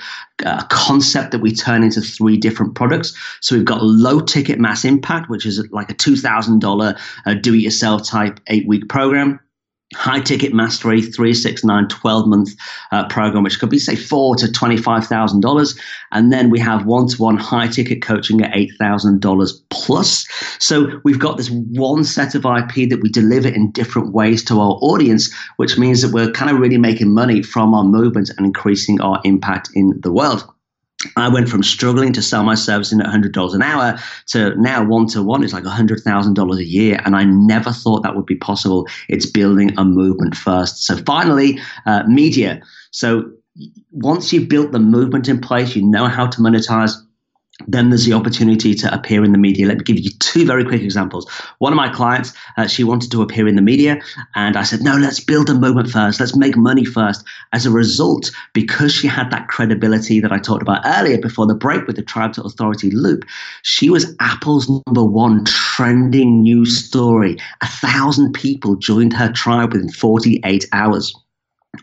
uh, 0.44 0.64
concept 0.66 1.30
that 1.30 1.40
we 1.40 1.54
turn 1.54 1.84
into 1.84 2.00
three 2.00 2.36
different 2.36 2.74
products. 2.74 3.14
So 3.40 3.54
we've 3.54 3.64
got 3.64 3.84
low 3.84 4.20
ticket 4.20 4.58
mass 4.58 4.84
impact, 4.84 5.30
which 5.30 5.46
is 5.46 5.64
like 5.70 5.90
a 5.90 5.94
$2,000 5.94 7.00
uh, 7.26 7.34
do 7.34 7.54
it 7.54 7.58
yourself 7.58 8.04
type 8.04 8.40
eight 8.48 8.66
week 8.66 8.88
program 8.88 9.38
high 9.94 10.20
ticket 10.20 10.52
mastery 10.52 11.00
369 11.00 11.88
12 11.88 12.26
month 12.26 12.54
uh, 12.92 13.06
program 13.08 13.42
which 13.42 13.58
could 13.58 13.70
be 13.70 13.78
say 13.78 13.96
four 13.96 14.36
to 14.36 14.46
$25000 14.46 15.80
and 16.12 16.32
then 16.32 16.50
we 16.50 16.58
have 16.58 16.86
one-to-one 16.86 17.36
high 17.36 17.68
ticket 17.68 18.02
coaching 18.02 18.42
at 18.42 18.52
$8000 18.52 19.52
plus. 19.70 20.26
So 20.58 21.00
we've 21.04 21.18
got 21.18 21.36
this 21.36 21.50
one 21.50 22.04
set 22.04 22.34
of 22.34 22.44
ip 22.44 22.88
that 22.90 23.00
we 23.02 23.08
deliver 23.08 23.48
in 23.48 23.70
different 23.70 24.12
ways 24.12 24.44
to 24.44 24.60
our 24.60 24.78
audience 24.82 25.32
which 25.56 25.78
means 25.78 26.02
that 26.02 26.12
we're 26.12 26.30
kind 26.30 26.50
of 26.50 26.58
really 26.58 26.78
making 26.78 27.12
money 27.12 27.42
from 27.42 27.74
our 27.74 27.84
movement 27.84 28.30
and 28.36 28.46
increasing 28.46 29.00
our 29.00 29.20
impact 29.24 29.70
in 29.74 29.98
the 30.00 30.12
world 30.12 30.44
I 31.16 31.28
went 31.28 31.48
from 31.48 31.62
struggling 31.62 32.12
to 32.14 32.22
sell 32.22 32.42
my 32.44 32.54
services 32.54 32.98
at 32.98 33.06
$100 33.06 33.54
an 33.54 33.62
hour 33.62 33.98
to 34.28 34.54
now 34.60 34.84
one 34.84 35.06
to 35.08 35.22
one 35.22 35.44
is 35.44 35.52
like 35.52 35.64
$100,000 35.64 36.56
a 36.56 36.64
year. 36.64 37.00
And 37.04 37.14
I 37.14 37.24
never 37.24 37.72
thought 37.72 38.02
that 38.02 38.16
would 38.16 38.26
be 38.26 38.36
possible. 38.36 38.88
It's 39.08 39.26
building 39.26 39.76
a 39.76 39.84
movement 39.84 40.34
first. 40.34 40.84
So 40.84 40.96
finally, 40.98 41.58
uh, 41.86 42.04
media. 42.06 42.62
So 42.90 43.30
once 43.92 44.32
you've 44.32 44.48
built 44.48 44.72
the 44.72 44.78
movement 44.78 45.28
in 45.28 45.40
place, 45.40 45.76
you 45.76 45.82
know 45.82 46.06
how 46.06 46.26
to 46.26 46.40
monetize 46.40 46.94
then 47.68 47.90
there's 47.90 48.04
the 48.04 48.12
opportunity 48.12 48.74
to 48.74 48.92
appear 48.92 49.24
in 49.24 49.32
the 49.32 49.38
media. 49.38 49.66
Let 49.66 49.78
me 49.78 49.84
give 49.84 49.98
you 49.98 50.10
two 50.18 50.44
very 50.44 50.64
quick 50.64 50.82
examples. 50.82 51.30
One 51.58 51.72
of 51.72 51.76
my 51.76 51.88
clients, 51.88 52.32
uh, 52.56 52.66
she 52.66 52.82
wanted 52.82 53.12
to 53.12 53.22
appear 53.22 53.46
in 53.46 53.54
the 53.54 53.62
media, 53.62 54.00
and 54.34 54.56
I 54.56 54.64
said, 54.64 54.82
No, 54.82 54.96
let's 54.96 55.20
build 55.20 55.48
a 55.48 55.54
moment 55.54 55.90
first. 55.90 56.18
Let's 56.18 56.36
make 56.36 56.56
money 56.56 56.84
first. 56.84 57.24
As 57.52 57.64
a 57.64 57.70
result, 57.70 58.32
because 58.52 58.92
she 58.92 59.06
had 59.06 59.30
that 59.30 59.46
credibility 59.48 60.20
that 60.20 60.32
I 60.32 60.38
talked 60.38 60.62
about 60.62 60.82
earlier 60.84 61.18
before 61.18 61.46
the 61.46 61.54
break 61.54 61.86
with 61.86 61.96
the 61.96 62.02
tribe 62.02 62.32
to 62.34 62.42
authority 62.42 62.90
loop, 62.90 63.24
she 63.62 63.88
was 63.88 64.16
Apple's 64.18 64.68
number 64.68 65.04
one 65.04 65.44
trending 65.44 66.42
news 66.42 66.84
story. 66.84 67.36
A 67.62 67.66
thousand 67.66 68.32
people 68.32 68.74
joined 68.74 69.12
her 69.12 69.30
tribe 69.30 69.72
within 69.72 69.90
48 69.90 70.66
hours 70.72 71.14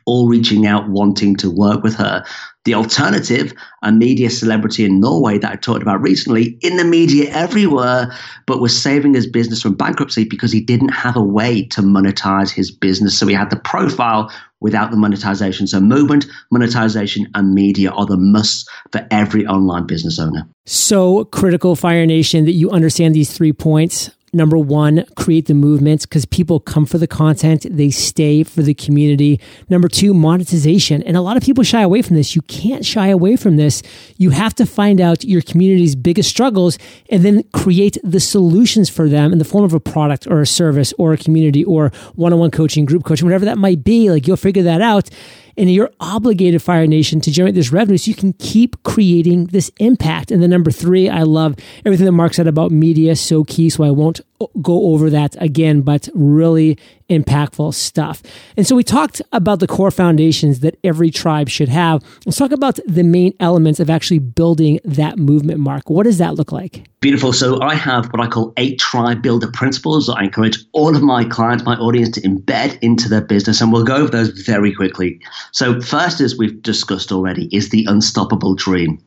all 0.05 0.27
reaching 0.27 0.65
out 0.65 0.89
wanting 0.89 1.35
to 1.37 1.49
work 1.49 1.83
with 1.83 1.95
her. 1.95 2.23
The 2.63 2.75
alternative, 2.75 3.53
a 3.81 3.91
media 3.91 4.29
celebrity 4.29 4.85
in 4.85 4.99
Norway 4.99 5.39
that 5.39 5.51
I 5.51 5.55
talked 5.55 5.81
about 5.81 6.01
recently, 6.01 6.57
in 6.61 6.77
the 6.77 6.83
media 6.83 7.31
everywhere, 7.31 8.13
but 8.45 8.61
was 8.61 8.79
saving 8.79 9.15
his 9.15 9.25
business 9.25 9.63
from 9.63 9.73
bankruptcy 9.73 10.25
because 10.25 10.51
he 10.51 10.61
didn't 10.61 10.89
have 10.89 11.15
a 11.15 11.23
way 11.23 11.63
to 11.67 11.81
monetize 11.81 12.51
his 12.51 12.69
business. 12.69 13.17
So 13.17 13.25
he 13.25 13.33
had 13.33 13.49
the 13.49 13.55
profile 13.55 14.31
without 14.59 14.91
the 14.91 14.97
monetization. 14.97 15.65
So 15.65 15.79
movement, 15.79 16.27
monetization, 16.51 17.27
and 17.33 17.53
media 17.53 17.89
are 17.91 18.05
the 18.05 18.17
musts 18.17 18.69
for 18.91 19.05
every 19.09 19.45
online 19.47 19.87
business 19.87 20.19
owner. 20.19 20.47
So 20.65 21.25
critical, 21.25 21.75
Fire 21.75 22.05
Nation, 22.05 22.45
that 22.45 22.51
you 22.51 22.69
understand 22.69 23.15
these 23.15 23.33
three 23.33 23.53
points 23.53 24.11
number 24.33 24.57
one, 24.57 25.05
create 25.15 25.47
the 25.47 25.53
movements 25.53 26.05
because 26.05 26.25
people 26.25 26.59
come 26.59 26.85
for 26.85 26.97
the 26.97 27.07
content, 27.07 27.65
they 27.69 27.89
stay 27.89 28.43
for 28.43 28.61
the 28.61 28.73
community. 28.73 29.39
Number 29.69 29.87
two, 29.87 30.13
monetization. 30.13 31.03
And 31.03 31.17
a 31.17 31.21
lot 31.21 31.37
of 31.37 31.43
people 31.43 31.63
shy 31.63 31.81
away 31.81 32.01
from 32.01 32.15
this. 32.15 32.35
You 32.35 32.41
can't 32.43 32.85
shy 32.85 33.07
away 33.07 33.35
from 33.35 33.57
this. 33.57 33.81
You 34.17 34.29
have 34.29 34.55
to 34.55 34.65
find 34.65 35.01
out 35.01 35.23
your 35.23 35.41
community's 35.41 35.95
biggest 35.95 36.29
struggles 36.29 36.77
and 37.09 37.23
then 37.23 37.43
create 37.53 37.97
the 38.03 38.19
solutions 38.19 38.89
for 38.89 39.09
them 39.09 39.31
in 39.31 39.39
the 39.39 39.45
form 39.45 39.65
of 39.65 39.73
a 39.73 39.79
product 39.79 40.27
or 40.27 40.41
a 40.41 40.47
service 40.47 40.93
or 40.97 41.13
a 41.13 41.17
community 41.17 41.63
or 41.63 41.91
one 42.15 42.33
on 42.33 42.39
one 42.39 42.51
coaching, 42.51 42.85
group 42.85 43.03
coaching, 43.03 43.25
whatever 43.25 43.45
that 43.45 43.57
might 43.57 43.83
be. 43.83 44.09
Like 44.09 44.27
you'll 44.27 44.37
figure 44.37 44.63
that 44.63 44.81
out 44.81 45.09
and 45.57 45.71
you're 45.71 45.91
obligated, 45.99 46.61
Fire 46.61 46.87
Nation, 46.87 47.21
to 47.21 47.31
generate 47.31 47.55
this 47.55 47.71
revenue 47.71 47.97
so 47.97 48.09
you 48.09 48.15
can 48.15 48.33
keep 48.33 48.81
creating 48.83 49.47
this 49.47 49.71
impact. 49.79 50.31
And 50.31 50.41
then 50.41 50.49
number 50.49 50.71
three, 50.71 51.09
I 51.09 51.23
love 51.23 51.55
everything 51.85 52.05
that 52.05 52.11
Mark 52.11 52.33
said 52.33 52.47
about 52.47 52.71
media, 52.71 53.15
so 53.15 53.43
key. 53.43 53.69
So 53.69 53.83
I 53.83 53.91
won't 53.91 54.21
go 54.61 54.93
over 54.93 55.09
that 55.09 55.35
again, 55.41 55.81
but 55.81 56.09
really 56.13 56.77
impactful 57.09 57.73
stuff. 57.73 58.23
And 58.55 58.65
so 58.65 58.75
we 58.75 58.83
talked 58.83 59.21
about 59.31 59.59
the 59.59 59.67
core 59.67 59.91
foundations 59.91 60.61
that 60.61 60.77
every 60.83 61.11
tribe 61.11 61.49
should 61.49 61.69
have. 61.69 62.01
Let's 62.25 62.37
talk 62.37 62.51
about 62.51 62.79
the 62.87 63.03
main 63.03 63.33
elements 63.39 63.79
of 63.79 63.89
actually 63.89 64.19
building 64.19 64.79
that 64.85 65.17
movement, 65.17 65.59
Mark. 65.59 65.89
What 65.89 66.03
does 66.03 66.17
that 66.19 66.35
look 66.35 66.51
like? 66.51 66.87
Beautiful. 67.01 67.33
So 67.33 67.59
I 67.61 67.75
have 67.75 68.05
what 68.13 68.21
I 68.21 68.27
call 68.27 68.53
eight 68.57 68.79
tribe 68.79 69.21
builder 69.21 69.49
principles 69.51 70.07
that 70.07 70.13
I 70.13 70.23
encourage 70.23 70.59
all 70.71 70.95
of 70.95 71.01
my 71.01 71.25
clients, 71.25 71.65
my 71.65 71.75
audience 71.75 72.11
to 72.11 72.21
embed 72.21 72.77
into 72.81 73.09
their 73.09 73.21
business. 73.21 73.59
And 73.59 73.73
we'll 73.73 73.83
go 73.83 73.95
over 73.95 74.11
those 74.11 74.29
very 74.29 74.73
quickly. 74.73 75.19
So 75.51 75.81
first, 75.81 76.21
as 76.21 76.37
we've 76.37 76.61
discussed 76.61 77.11
already, 77.11 77.49
is 77.51 77.69
the 77.69 77.85
unstoppable 77.89 78.55
dream 78.55 79.03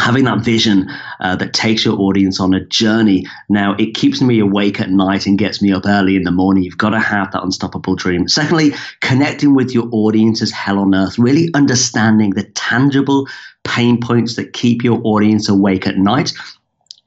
having 0.00 0.24
that 0.24 0.40
vision 0.40 0.88
uh, 1.20 1.34
that 1.36 1.52
takes 1.52 1.84
your 1.84 1.98
audience 1.98 2.40
on 2.40 2.54
a 2.54 2.64
journey. 2.66 3.26
Now, 3.48 3.74
it 3.78 3.94
keeps 3.94 4.20
me 4.20 4.38
awake 4.38 4.80
at 4.80 4.90
night 4.90 5.26
and 5.26 5.38
gets 5.38 5.60
me 5.60 5.72
up 5.72 5.86
early 5.86 6.16
in 6.16 6.22
the 6.22 6.30
morning. 6.30 6.62
You've 6.62 6.78
got 6.78 6.90
to 6.90 7.00
have 7.00 7.32
that 7.32 7.42
unstoppable 7.42 7.96
dream. 7.96 8.28
Secondly, 8.28 8.74
connecting 9.00 9.54
with 9.54 9.72
your 9.72 9.88
audience 9.90 10.40
is 10.40 10.52
hell 10.52 10.78
on 10.78 10.94
earth, 10.94 11.18
really 11.18 11.50
understanding 11.54 12.30
the 12.30 12.44
tangible 12.54 13.26
pain 13.64 14.00
points 14.00 14.36
that 14.36 14.52
keep 14.52 14.82
your 14.82 15.00
audience 15.04 15.48
awake 15.48 15.86
at 15.86 15.98
night 15.98 16.32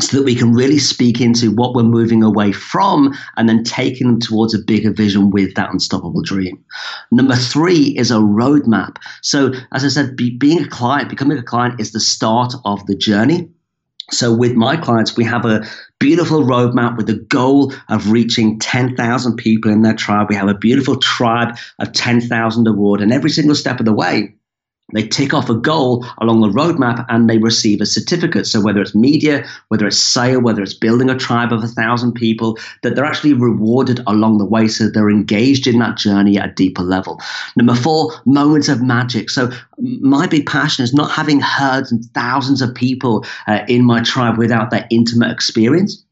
so 0.01 0.17
that 0.17 0.25
we 0.25 0.35
can 0.35 0.53
really 0.53 0.79
speak 0.79 1.21
into 1.21 1.51
what 1.51 1.75
we're 1.75 1.83
moving 1.83 2.23
away 2.23 2.51
from 2.51 3.13
and 3.37 3.47
then 3.47 3.63
taking 3.63 4.07
them 4.07 4.19
towards 4.19 4.53
a 4.53 4.59
bigger 4.59 4.91
vision 4.91 5.29
with 5.31 5.53
that 5.55 5.71
unstoppable 5.71 6.21
dream. 6.21 6.63
Number 7.11 7.35
three 7.35 7.95
is 7.97 8.11
a 8.11 8.15
roadmap. 8.15 8.97
So, 9.21 9.53
as 9.71 9.83
I 9.83 9.89
said, 9.89 10.15
be, 10.15 10.31
being 10.31 10.63
a 10.63 10.67
client, 10.67 11.09
becoming 11.09 11.37
a 11.37 11.43
client 11.43 11.79
is 11.79 11.91
the 11.91 11.99
start 11.99 12.53
of 12.65 12.85
the 12.87 12.95
journey. 12.95 13.49
So, 14.11 14.35
with 14.35 14.55
my 14.55 14.75
clients, 14.75 15.15
we 15.15 15.23
have 15.23 15.45
a 15.45 15.65
beautiful 15.99 16.43
roadmap 16.43 16.97
with 16.97 17.07
the 17.07 17.19
goal 17.29 17.73
of 17.87 18.11
reaching 18.11 18.59
10,000 18.59 19.35
people 19.37 19.71
in 19.71 19.83
their 19.83 19.93
tribe. 19.93 20.27
We 20.29 20.35
have 20.35 20.49
a 20.49 20.53
beautiful 20.53 20.97
tribe 20.97 21.55
of 21.79 21.93
10,000 21.93 22.67
award, 22.67 23.01
and 23.01 23.13
every 23.13 23.29
single 23.29 23.55
step 23.55 23.79
of 23.79 23.85
the 23.85 23.93
way, 23.93 24.35
they 24.93 25.07
tick 25.07 25.33
off 25.33 25.49
a 25.49 25.55
goal 25.55 26.05
along 26.19 26.41
the 26.41 26.49
roadmap 26.49 27.05
and 27.09 27.29
they 27.29 27.37
receive 27.37 27.81
a 27.81 27.85
certificate. 27.85 28.47
So 28.47 28.61
whether 28.61 28.81
it's 28.81 28.95
media, 28.95 29.45
whether 29.69 29.87
it's 29.87 29.97
sale, 29.97 30.41
whether 30.41 30.61
it's 30.61 30.73
building 30.73 31.09
a 31.09 31.17
tribe 31.17 31.51
of 31.51 31.63
a 31.63 31.67
thousand 31.67 32.13
people, 32.13 32.57
that 32.83 32.95
they're 32.95 33.05
actually 33.05 33.33
rewarded 33.33 34.01
along 34.07 34.37
the 34.37 34.45
way. 34.45 34.67
So 34.67 34.89
they're 34.89 35.09
engaged 35.09 35.67
in 35.67 35.79
that 35.79 35.97
journey 35.97 36.37
at 36.37 36.49
a 36.49 36.53
deeper 36.53 36.83
level. 36.83 37.21
Number 37.55 37.75
four, 37.75 38.13
moments 38.25 38.69
of 38.69 38.81
magic. 38.81 39.29
So 39.29 39.51
my 39.77 40.27
big 40.27 40.45
passion 40.45 40.83
is 40.83 40.93
not 40.93 41.11
having 41.11 41.39
herds 41.39 41.91
and 41.91 42.05
thousands 42.13 42.61
of 42.61 42.73
people 42.75 43.25
uh, 43.47 43.61
in 43.67 43.83
my 43.83 44.01
tribe 44.03 44.37
without 44.37 44.71
that 44.71 44.87
intimate 44.89 45.31
experience. 45.31 46.03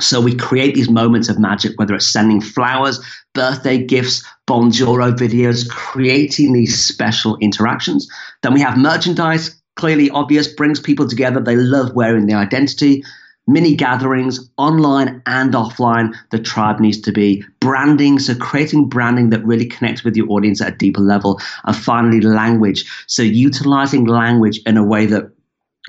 So 0.00 0.20
we 0.20 0.34
create 0.34 0.74
these 0.74 0.90
moments 0.90 1.28
of 1.28 1.38
magic, 1.38 1.78
whether 1.78 1.94
it's 1.94 2.12
sending 2.12 2.40
flowers, 2.40 3.00
birthday 3.32 3.78
gifts, 3.78 4.24
Bonjoro 4.46 5.16
videos, 5.16 5.68
creating 5.68 6.52
these 6.52 6.84
special 6.84 7.36
interactions. 7.38 8.08
Then 8.42 8.54
we 8.54 8.60
have 8.60 8.76
merchandise, 8.76 9.54
clearly 9.76 10.10
obvious, 10.10 10.48
brings 10.48 10.80
people 10.80 11.08
together. 11.08 11.40
They 11.40 11.56
love 11.56 11.94
wearing 11.94 12.26
the 12.26 12.34
identity. 12.34 13.04
Mini 13.46 13.76
gatherings, 13.76 14.50
online 14.56 15.20
and 15.26 15.52
offline, 15.52 16.16
the 16.30 16.38
tribe 16.38 16.80
needs 16.80 16.98
to 17.02 17.12
be. 17.12 17.44
Branding, 17.60 18.18
so 18.18 18.34
creating 18.34 18.88
branding 18.88 19.28
that 19.30 19.44
really 19.44 19.66
connects 19.66 20.02
with 20.02 20.16
your 20.16 20.30
audience 20.30 20.62
at 20.62 20.72
a 20.72 20.76
deeper 20.76 21.02
level. 21.02 21.38
And 21.64 21.76
finally, 21.76 22.22
language. 22.22 22.90
So 23.06 23.22
utilizing 23.22 24.06
language 24.06 24.60
in 24.64 24.78
a 24.78 24.84
way 24.84 25.04
that 25.06 25.30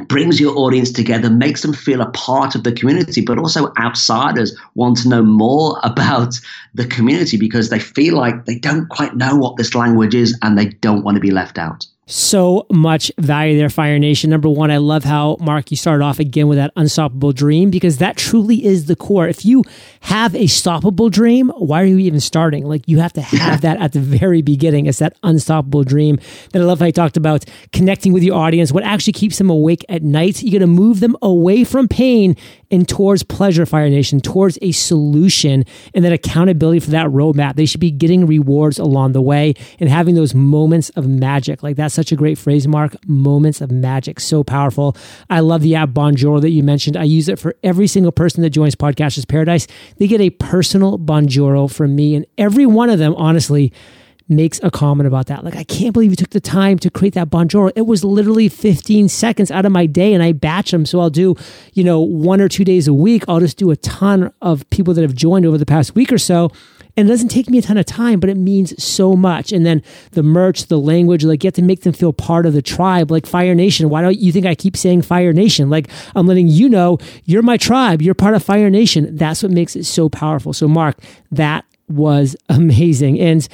brings 0.08 0.39
your 0.39 0.58
audience 0.58 0.91
together, 0.91 1.29
makes 1.29 1.62
them 1.62 1.73
feel 1.73 2.01
a 2.01 2.10
part 2.12 2.55
of 2.55 2.63
the 2.63 2.71
community, 2.71 3.21
but 3.21 3.38
also 3.38 3.71
outsiders 3.79 4.58
want 4.75 4.97
to 4.97 5.10
know 5.10 5.23
more 5.23 5.79
about 5.84 6.39
the 6.73 6.86
community 6.86 7.38
because 7.38 7.69
they 7.69 7.79
feel 7.79 8.15
like 8.15 8.45
they 8.45 8.60
don't 8.60 8.89
quite 8.89 9.15
know 9.15 9.36
what 9.36 9.58
this 9.58 9.73
language 9.73 10.13
is 10.13 10.38
and 10.41 10.58
they 10.58 10.65
don't 10.65 11.03
want 11.03 11.15
to 11.15 11.21
be 11.21 11.31
left 11.31 11.58
out 11.58 11.86
so 12.07 12.67
much 12.71 13.11
value 13.17 13.57
there, 13.57 13.69
Fire 13.69 13.97
Nation. 13.97 14.29
Number 14.29 14.47
one, 14.47 14.69
I 14.69 14.77
love 14.77 15.03
how, 15.03 15.37
Mark, 15.39 15.71
you 15.71 15.77
started 15.77 16.03
off 16.03 16.19
again 16.19 16.47
with 16.47 16.57
that 16.59 16.71
unstoppable 16.75 17.31
dream 17.31 17.71
because 17.71 17.97
that 17.97 18.15
truly 18.15 18.63
is 18.63 18.85
the 18.85 18.95
core. 18.95 19.27
If 19.27 19.43
you 19.43 19.63
have 20.01 20.35
a 20.35 20.43
stoppable 20.43 21.09
dream, 21.09 21.49
why 21.57 21.81
are 21.81 21.85
you 21.85 21.97
even 21.97 22.19
starting? 22.19 22.65
Like, 22.65 22.87
you 22.87 22.99
have 22.99 23.13
to 23.13 23.21
have 23.21 23.61
that 23.61 23.81
at 23.81 23.93
the 23.93 23.99
very 23.99 24.43
beginning. 24.43 24.85
It's 24.85 24.99
that 24.99 25.17
unstoppable 25.23 25.83
dream. 25.83 26.19
Then 26.51 26.61
I 26.61 26.65
love 26.65 26.79
how 26.79 26.85
you 26.85 26.91
talked 26.91 27.17
about 27.17 27.45
connecting 27.73 28.13
with 28.13 28.21
your 28.21 28.35
audience, 28.35 28.71
what 28.71 28.83
actually 28.83 29.13
keeps 29.13 29.39
them 29.39 29.49
awake 29.49 29.83
at 29.89 30.03
night. 30.03 30.43
You're 30.43 30.59
going 30.59 30.61
to 30.61 30.67
move 30.67 30.99
them 30.99 31.17
away 31.23 31.63
from 31.63 31.87
pain 31.87 32.35
and 32.69 32.87
towards 32.87 33.23
pleasure, 33.23 33.65
Fire 33.65 33.89
Nation, 33.89 34.19
towards 34.19 34.59
a 34.61 34.71
solution 34.71 35.63
and 35.93 36.05
then 36.05 36.11
accountability 36.11 36.79
for 36.79 36.91
that 36.91 37.07
roadmap. 37.07 37.55
They 37.55 37.65
should 37.65 37.79
be 37.79 37.91
getting 37.91 38.27
rewards 38.27 38.77
along 38.77 39.13
the 39.13 39.21
way 39.21 39.55
and 39.79 39.89
having 39.89 40.13
those 40.15 40.35
moments 40.35 40.89
of 40.91 41.07
magic. 41.07 41.63
Like, 41.63 41.75
that's 41.75 41.94
such 41.95 42.12
a 42.12 42.15
great 42.15 42.38
phrase, 42.38 42.67
Mark. 42.67 42.95
Moments 43.08 43.62
of 43.62 43.71
magic. 43.71 44.19
So 44.19 44.43
powerful. 44.43 44.95
I 45.29 45.39
love 45.39 45.62
the 45.62 45.75
app 45.75 45.89
Bonjoro 45.89 46.41
that 46.41 46.51
you 46.51 46.62
mentioned. 46.62 46.97
I 46.97 47.03
use 47.03 47.29
it 47.29 47.39
for 47.39 47.55
every 47.63 47.88
single 47.88 48.12
person 48.12 48.43
that 48.43 48.51
joins 48.51 48.75
Podcasters 48.75 49.27
Paradise. 49.27 49.67
They 49.97 50.08
get 50.08 50.21
a 50.21 50.29
personal 50.29 50.99
Bonjoro 50.99 51.71
from 51.71 51.95
me, 51.95 52.15
and 52.15 52.25
every 52.38 52.65
one 52.65 52.89
of 52.89 52.99
them, 52.99 53.15
honestly, 53.15 53.73
makes 54.27 54.60
a 54.63 54.71
comment 54.71 55.08
about 55.08 55.27
that. 55.27 55.43
Like, 55.43 55.55
I 55.55 55.63
can't 55.63 55.93
believe 55.93 56.12
you 56.12 56.15
took 56.15 56.31
the 56.31 56.39
time 56.41 56.79
to 56.79 56.89
create 56.89 57.13
that 57.13 57.29
bonjoro. 57.29 57.71
It 57.75 57.86
was 57.86 58.03
literally 58.03 58.49
15 58.49 59.08
seconds 59.10 59.51
out 59.51 59.65
of 59.65 59.71
my 59.71 59.86
day 59.86 60.13
and 60.13 60.23
I 60.23 60.31
batch 60.31 60.71
them. 60.71 60.86
So 60.86 60.99
I'll 60.99 61.10
do, 61.10 61.36
you 61.73 61.84
know, 61.84 61.99
one 62.01 62.41
or 62.41 62.49
two 62.49 62.63
days 62.63 62.88
a 62.88 62.93
week. 62.93 63.23
I'll 63.27 63.39
just 63.39 63.58
do 63.58 63.71
a 63.71 63.75
ton 63.77 64.34
of 64.41 64.67
people 64.69 64.93
that 64.95 65.01
have 65.01 65.13
joined 65.13 65.45
over 65.45 65.58
the 65.58 65.65
past 65.65 65.95
week 65.95 66.12
or 66.12 66.17
so. 66.17 66.49
And 66.97 67.08
it 67.08 67.12
doesn't 67.12 67.27
take 67.27 67.49
me 67.49 67.58
a 67.58 67.62
ton 67.62 67.77
of 67.77 67.86
time, 67.86 68.19
but 68.19 68.29
it 68.29 68.38
means 68.38 68.81
so 68.81 69.15
much. 69.15 69.51
And 69.51 69.65
then 69.65 69.84
the 70.12 70.23
merch, 70.23 70.67
the 70.67 70.79
language, 70.79 71.25
like 71.25 71.41
get 71.41 71.53
to 71.55 71.62
make 71.62 71.81
them 71.81 71.93
feel 71.93 72.13
part 72.13 72.45
of 72.45 72.53
the 72.53 72.62
tribe, 72.62 73.12
like 73.12 73.25
Fire 73.25 73.53
Nation. 73.53 73.89
Why 73.89 74.01
don't 74.01 74.17
you 74.17 74.31
think 74.31 74.45
I 74.45 74.55
keep 74.55 74.77
saying 74.77 75.01
Fire 75.01 75.34
Nation? 75.34 75.69
Like 75.69 75.89
I'm 76.15 76.25
letting 76.25 76.47
you 76.47 76.69
know 76.69 76.97
you're 77.25 77.41
my 77.41 77.58
tribe. 77.58 78.01
You're 78.01 78.13
part 78.13 78.34
of 78.34 78.43
Fire 78.43 78.69
Nation. 78.69 79.15
That's 79.15 79.43
what 79.43 79.51
makes 79.51 79.75
it 79.75 79.84
so 79.84 80.08
powerful. 80.08 80.53
So 80.53 80.67
Mark, 80.67 80.97
that 81.31 81.65
was 81.89 82.36
amazing. 82.49 83.19
And 83.19 83.47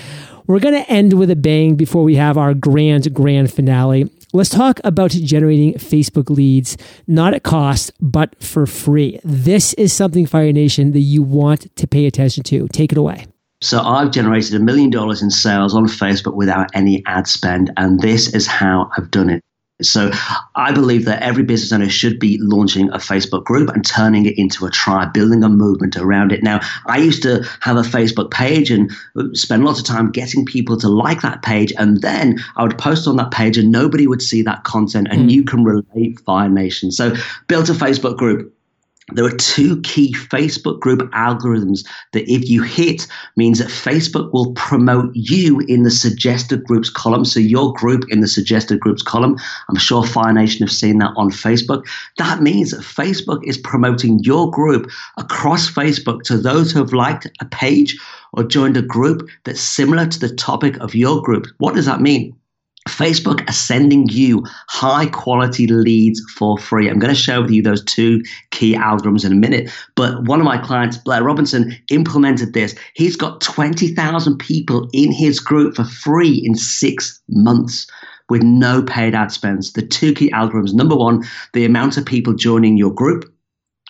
we're 0.47 0.60
going 0.60 0.75
to 0.75 0.91
end 0.91 1.13
with 1.13 1.32
a 1.32 1.36
bang 1.36 1.75
before 1.75 2.04
we 2.04 2.15
have 2.15 2.38
our 2.38 2.54
grand, 2.54 3.13
grand 3.13 3.51
finale. 3.54 4.10
Let's 4.34 4.50
talk 4.50 4.80
about 4.86 5.12
generating 5.12 5.74
Facebook 5.74 6.30
leads, 6.30 6.78
not 7.06 7.34
at 7.34 7.44
cost, 7.44 7.91
but 8.00 8.41
for 8.41 8.65
free. 8.65 9.20
This 9.26 9.74
is 9.74 9.91
something, 9.91 10.26
Fire 10.26 10.54
Nation, 10.54 10.91
that 10.91 11.00
you 11.00 11.22
want 11.22 11.76
to 11.76 11.88
pay 11.88 12.06
attention 12.06 12.44
to. 12.44 12.67
Take 12.70 12.94
it 12.94 12.98
away. 12.98 13.28
So 13.62 13.82
I've 13.82 14.12
generated 14.12 14.56
a 14.56 14.60
million 14.60 14.89
dollars 14.89 15.22
in 15.22 15.30
sales 15.30 15.76
on 15.76 15.86
Facebook 15.86 16.34
without 16.34 16.70
any 16.74 17.04
ad 17.06 17.28
spend, 17.28 17.72
and 17.78 18.00
this 18.00 18.34
is 18.34 18.48
how 18.48 18.89
I've 18.98 19.12
done 19.12 19.30
it. 19.30 19.44
So 19.86 20.12
I 20.56 20.72
believe 20.72 21.06
that 21.06 21.22
every 21.22 21.44
business 21.44 21.72
owner 21.72 21.89
should 21.89 22.20
be 22.20 22.38
launching 22.41 22.89
a 22.89 22.98
Facebook 22.98 23.44
group 23.44 23.70
and 23.70 23.86
turning 23.86 24.26
it 24.26 24.38
into 24.38 24.65
a 24.65 24.72
tribe, 24.72 25.13
building 25.13 25.44
a 25.44 25.50
movement 25.50 25.98
around 25.98 26.32
it. 26.32 26.44
Now, 26.44 26.60
I 26.86 26.98
used 26.98 27.24
to 27.24 27.44
have 27.62 27.78
a 27.78 27.82
Facebook 27.82 28.32
page 28.32 28.72
and 28.72 28.91
spend 29.34 29.65
lots 29.65 29.80
of 29.80 29.86
time 29.86 30.12
getting 30.12 30.46
people 30.46 30.78
to 30.78 30.89
like 30.89 31.22
that 31.22 31.41
page. 31.41 31.74
And 31.78 32.02
then 32.02 32.39
I 32.56 32.63
would 32.63 32.78
post 32.78 33.08
on 33.08 33.17
that 33.17 33.32
page 33.32 33.58
and 33.58 33.72
nobody 33.72 34.08
would 34.08 34.22
see 34.22 34.41
that 34.44 34.63
content. 34.63 35.08
And 35.10 35.30
mm. 35.30 35.32
you 35.32 35.44
can 35.44 35.63
relate 35.63 36.20
Fire 36.22 36.50
Nation. 36.50 36.91
So 36.91 37.13
built 37.48 37.70
a 37.70 37.74
Facebook 37.74 38.17
group 38.17 38.54
there 39.13 39.26
are 39.26 39.38
two 39.38 39.82
key 39.82 40.13
Facebook 40.13 40.80
group 40.80 41.00
algorithms 41.12 41.86
that 42.13 42.32
if 42.32 42.50
you 42.50 42.63
hit 42.63 43.08
means 43.36 43.60
that 43.60 43.67
Facebook 43.67 44.32
will 44.34 44.54
promote 44.54 45.12
you 45.13 45.60
in 45.67 45.84
the 45.84 45.91
suggested 45.91 46.63
groups 46.63 46.89
column. 46.89 47.26
So 47.26 47.39
your 47.39 47.74
group 47.74 48.04
in 48.10 48.21
the 48.21 48.28
suggested 48.28 48.80
groups 48.80 49.02
column. 49.02 49.38
I'm 49.69 49.78
sure 49.78 50.06
Fire 50.06 50.34
Nation 50.34 50.65
have 50.65 50.74
seen 50.74 51.00
that 51.00 51.13
on 51.15 51.32
Facebook. 51.32 51.86
That 52.17 52.41
means 52.41 52.71
that 52.71 52.82
Facebook 52.82 53.43
is 53.43 53.58
promoting 53.58 54.19
your 54.19 54.50
group 54.50 54.89
across 55.17 55.69
Facebook 55.69 56.24
to 56.24 56.38
those 56.38 56.71
who 56.71 56.80
have 56.80 56.93
liked 56.93 57.28
a 57.39 57.45
page 57.45 57.97
or 58.34 58.43
joined 58.43 58.78
a 58.78 58.82
group 58.82 59.30
that's 59.43 59.62
similar 59.62 60.06
to 60.06 60.19
the 60.19 60.34
topic 60.36 60.78
of 60.78 60.95
your 60.95 61.21
group. 61.21 61.47
What 61.58 61.76
does 61.76 61.86
that 61.86 62.02
mean? 62.02 62.36
Facebook 62.88 63.48
are 63.48 63.54
sending 63.54 64.08
you 64.10 64.44
high 64.67 65.06
quality 65.08 65.67
leads 65.67 66.22
for 66.38 66.58
free. 66.58 66.89
I'm 66.89 67.00
going 67.00 67.13
to 67.13 67.20
share 67.20 67.41
with 67.41 67.52
you 67.52 67.62
those 67.62 67.84
two 67.84 68.24
key 68.50 68.76
algorithms 68.76 69.24
in 69.24 69.32
a 69.32 69.36
minute. 69.36 69.72
But 69.96 70.24
one 70.24 70.39
of 70.39 70.46
my 70.46 70.58
clients, 70.58 70.98
Blair 70.98 71.24
Robinson, 71.24 71.76
implemented 71.91 72.54
this. 72.54 72.76
He's 72.96 73.15
got 73.15 73.41
20,000 73.41 74.38
people 74.38 74.89
in 74.94 75.12
his 75.12 75.39
group 75.39 75.76
for 75.76 75.84
free 75.84 76.41
in 76.44 76.56
six 76.56 77.22
months 77.30 77.86
with 78.30 78.41
no 78.41 78.82
paid 78.82 79.13
ad 79.13 79.32
spends. 79.32 79.74
The 79.74 79.82
two 79.82 80.13
key 80.13 80.32
algorithms 80.32 80.74
number 80.74 80.96
one, 80.96 81.24
the 81.54 81.65
amount 81.65 81.98
of 81.98 82.06
people 82.06 82.34
joining 82.34 82.78
your 82.78 82.94
group 82.94 83.32